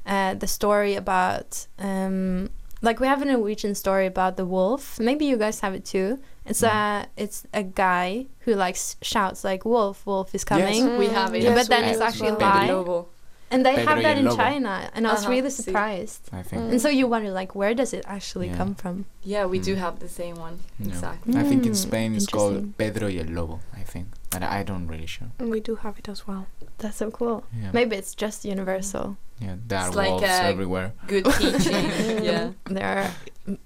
uh, 0.05 0.33
the 0.35 0.47
story 0.47 0.95
about 0.95 1.67
um, 1.79 2.49
like 2.81 2.99
we 2.99 3.07
have 3.07 3.21
a 3.21 3.25
Norwegian 3.25 3.73
story 3.75 4.05
about 4.05 4.37
the 4.37 4.45
wolf. 4.45 4.99
Maybe 4.99 5.25
you 5.25 5.37
guys 5.37 5.61
have 5.61 5.73
it 5.73 5.83
too. 5.85 6.19
It's 6.47 6.61
Mm. 6.61 6.71
a 6.73 7.07
it's 7.17 7.45
a 7.53 7.63
guy 7.63 8.27
who 8.45 8.55
like 8.55 8.77
shouts 9.01 9.43
like 9.43 9.65
wolf 9.65 10.05
wolf 10.05 10.33
is 10.33 10.43
coming. 10.43 10.85
Yes, 10.87 10.99
We 10.99 11.07
have 11.07 11.35
it. 11.35 11.43
Yes, 11.43 11.55
but 11.57 11.67
then 11.69 11.83
it's 11.89 11.99
do 11.99 12.03
as 12.05 12.13
actually 12.13 12.29
a 12.29 12.35
well. 12.35 12.83
lie. 12.83 13.05
And 13.49 13.65
they 13.65 13.75
Pedro 13.75 13.93
have 13.93 14.03
that 14.03 14.17
in 14.17 14.27
el 14.27 14.31
Lobo. 14.33 14.43
China, 14.43 14.89
and 14.93 15.07
I 15.07 15.11
was 15.13 15.21
Uh-huh, 15.21 15.31
really 15.31 15.49
surprised. 15.49 16.27
I 16.33 16.43
think. 16.43 16.63
Mm. 16.63 16.71
And 16.71 16.81
so 16.81 16.89
you 16.89 17.07
wonder, 17.07 17.31
like, 17.31 17.55
where 17.55 17.73
does 17.73 17.93
it 17.93 18.03
actually 18.05 18.47
Yeah. 18.49 18.57
come 18.57 18.75
from? 18.75 19.05
Yeah, 19.23 19.45
we 19.45 19.57
do 19.59 19.73
Mm. 19.75 19.79
have 19.79 19.99
the 19.99 20.09
same 20.09 20.35
one. 20.35 20.59
Yeah. 20.79 20.87
Exactly. 20.91 21.31
I 21.39 21.43
think 21.43 21.65
in 21.65 21.71
Mm, 21.71 21.75
Spain 21.87 22.09
it's 22.15 22.25
called. 22.27 22.75
Pedro 22.77 23.07
y 23.07 23.19
el 23.23 23.31
Lobo. 23.31 23.61
I 23.73 23.83
think, 23.83 24.07
but 24.31 24.43
I 24.43 24.63
don't 24.63 24.85
really 24.91 25.07
sure. 25.07 25.29
We 25.39 25.61
do 25.61 25.75
have 25.75 25.95
it 25.97 26.09
as 26.09 26.27
well. 26.27 26.47
That's 26.79 26.97
so 26.97 27.09
cool. 27.09 27.45
Yeah, 27.55 27.71
Maybe 27.71 27.95
it's 27.95 28.13
just 28.15 28.43
universal. 28.43 29.15
yeah, 29.39 29.55
there 29.65 29.79
are 29.79 29.87
It's 29.87 29.95
like 29.95 30.09
wolves 30.09 30.23
a- 30.27 30.43
everywhere. 30.51 30.91
Good 31.07 31.23
teaching. 31.39 32.23
yeah. 32.31 32.51
There 32.65 32.85
are 32.85 33.03
m- 33.07 33.13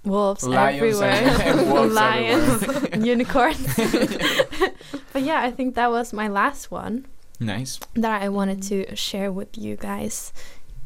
wolves 0.03 0.43
Lions 0.43 0.75
everywhere, 0.77 1.11
and- 1.11 1.41
and 1.59 1.71
wolves 1.71 1.93
lions, 2.03 2.63
everywhere. 2.63 3.05
unicorns. 3.13 3.65
but 5.13 5.21
yeah, 5.23 5.41
I 5.41 5.51
think 5.51 5.75
that 5.75 5.89
was 5.91 6.13
my 6.13 6.27
last 6.27 6.71
one 6.71 7.05
Nice. 7.39 7.79
that 7.95 8.21
I 8.21 8.29
wanted 8.29 8.61
to 8.63 8.95
share 8.95 9.31
with 9.31 9.57
you 9.57 9.75
guys. 9.75 10.33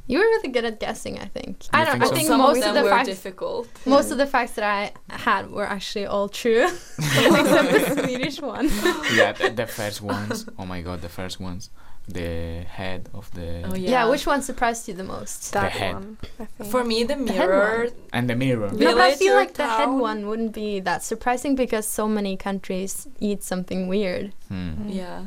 You 0.07 0.19
were 0.19 0.23
really 0.25 0.49
good 0.49 0.65
at 0.65 0.79
guessing, 0.79 1.17
I 1.17 1.25
think. 1.25 1.65
I 1.73 1.83
don't. 1.83 1.93
think 1.93 2.03
I 2.03 2.07
so? 2.09 2.13
think 2.15 2.27
Some 2.27 2.37
most 2.37 2.57
of 2.59 2.63
of 2.67 2.73
them 2.75 2.75
the 2.75 2.83
were 2.83 2.89
facts, 2.95 3.07
difficult. 3.09 3.67
most 3.87 4.11
of 4.11 4.19
the 4.19 4.27
facts 4.27 4.51
that 4.51 4.63
I 4.63 4.93
had 5.15 5.49
were 5.49 5.65
actually 5.65 6.05
all 6.05 6.29
true, 6.29 6.65
except 6.65 7.71
the 7.97 8.03
Swedish 8.03 8.39
one. 8.39 8.69
yeah, 9.15 9.31
the, 9.31 9.49
the 9.55 9.65
first 9.65 10.01
ones. 10.03 10.45
Oh 10.59 10.65
my 10.67 10.81
god, 10.81 11.01
the 11.01 11.09
first 11.09 11.39
ones. 11.39 11.71
The 12.07 12.61
head 12.69 13.09
of 13.13 13.31
the 13.33 13.63
Oh, 13.65 13.75
Yeah. 13.75 13.89
Yeah. 13.89 14.09
which 14.09 14.27
one 14.27 14.41
surprised 14.41 14.87
you 14.87 14.93
the 14.93 15.03
most? 15.03 15.51
That 15.53 15.71
head. 15.71 15.93
one, 15.95 16.17
I 16.39 16.45
think. 16.45 16.69
For 16.71 16.83
me, 16.83 17.03
the 17.03 17.15
head 17.15 17.25
mirror. 17.25 17.87
and 18.13 18.29
the 18.29 18.35
mirror. 18.35 18.69
Yeah. 18.73 18.89
No, 18.89 18.95
but 18.95 19.01
I 19.01 19.15
feel 19.15 19.33
or 19.33 19.37
like 19.37 19.53
the 19.55 19.67
head 19.67 19.89
one 19.89 20.27
wouldn't 20.27 20.53
be 20.53 20.79
that 20.81 21.01
surprising 21.03 21.55
because 21.55 21.87
so 21.87 22.07
many 22.07 22.37
countries 22.37 23.07
eat 23.19 23.41
something 23.43 23.87
weird. 23.87 24.33
Hmm. 24.49 24.87
Yeah. 24.89 25.25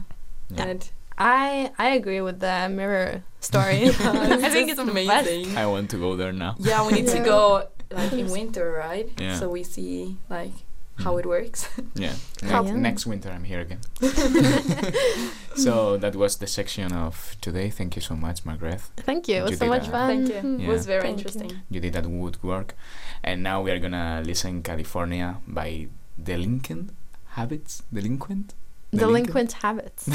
Yeah. 0.50 0.62
And 0.64 0.90
I 1.18 1.72
I 1.78 1.88
agree 1.98 2.20
with 2.20 2.38
the 2.38 2.68
mirror 2.70 3.22
story. 3.40 3.88
I 3.98 4.48
think 4.54 4.70
it's 4.70 4.78
just 4.78 4.94
best. 4.94 5.26
amazing. 5.26 5.58
I 5.58 5.66
want 5.66 5.90
to 5.90 5.98
go 5.98 6.14
there 6.14 6.32
now. 6.32 6.54
Yeah, 6.58 6.86
we 6.86 6.92
need 6.92 7.08
to 7.08 7.18
go 7.34 7.66
like 7.90 8.12
in 8.12 8.30
winter, 8.30 8.70
right? 8.70 9.10
Yeah. 9.18 9.34
So 9.36 9.48
we 9.50 9.64
see 9.64 10.16
like 10.30 10.52
how 11.04 11.14
Mm. 11.14 11.20
it 11.20 11.26
works. 11.26 11.68
Yeah. 11.94 12.14
How- 12.42 12.62
Next, 12.62 12.76
next 12.88 13.06
winter 13.06 13.30
I'm 13.30 13.44
here 13.44 13.60
again. 13.60 13.80
so 15.56 15.96
that 15.96 16.14
was 16.16 16.36
the 16.36 16.46
section 16.46 16.92
of 16.92 17.36
today. 17.40 17.70
Thank 17.70 17.96
you 17.96 18.02
so 18.02 18.14
much, 18.16 18.44
Margaret. 18.44 18.80
Thank 19.08 19.28
you. 19.28 19.36
It 19.36 19.42
was 19.42 19.50
You 19.52 19.56
so 19.58 19.66
much 19.66 19.84
that. 19.86 19.92
fun. 19.92 20.08
Thank 20.26 20.28
you. 20.44 20.58
Yeah. 20.58 20.64
It 20.66 20.68
was 20.68 20.86
very 20.86 21.02
Thank 21.02 21.18
interesting. 21.18 21.52
You 21.70 21.80
did 21.80 21.92
that 21.94 22.06
woodwork. 22.06 22.74
And 23.22 23.42
now 23.42 23.62
we 23.62 23.70
are 23.70 23.78
gonna 23.78 24.22
listen 24.24 24.62
California 24.62 25.36
by 25.46 25.88
Delinquent 26.22 26.90
Habits. 27.38 27.82
Delinquent? 27.92 28.54
Delinquent 28.90 29.52
habits. 29.64 30.08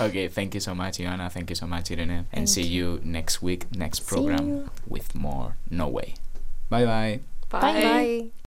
okay, 0.00 0.28
thank 0.28 0.54
you 0.54 0.60
so 0.60 0.74
much, 0.74 0.98
Iana. 0.98 1.30
Thank 1.30 1.50
you 1.50 1.56
so 1.56 1.66
much, 1.66 1.90
Irene. 1.92 2.10
And 2.10 2.26
Thank 2.32 2.48
see 2.48 2.62
you 2.62 3.00
next 3.04 3.42
week, 3.42 3.66
next 3.76 4.00
program 4.06 4.70
with 4.86 5.14
more 5.14 5.56
No 5.70 5.88
Way. 5.88 6.14
Bye 6.70 6.84
bye. 6.86 7.20
Bye. 7.50 7.60
Bye. 7.82 8.32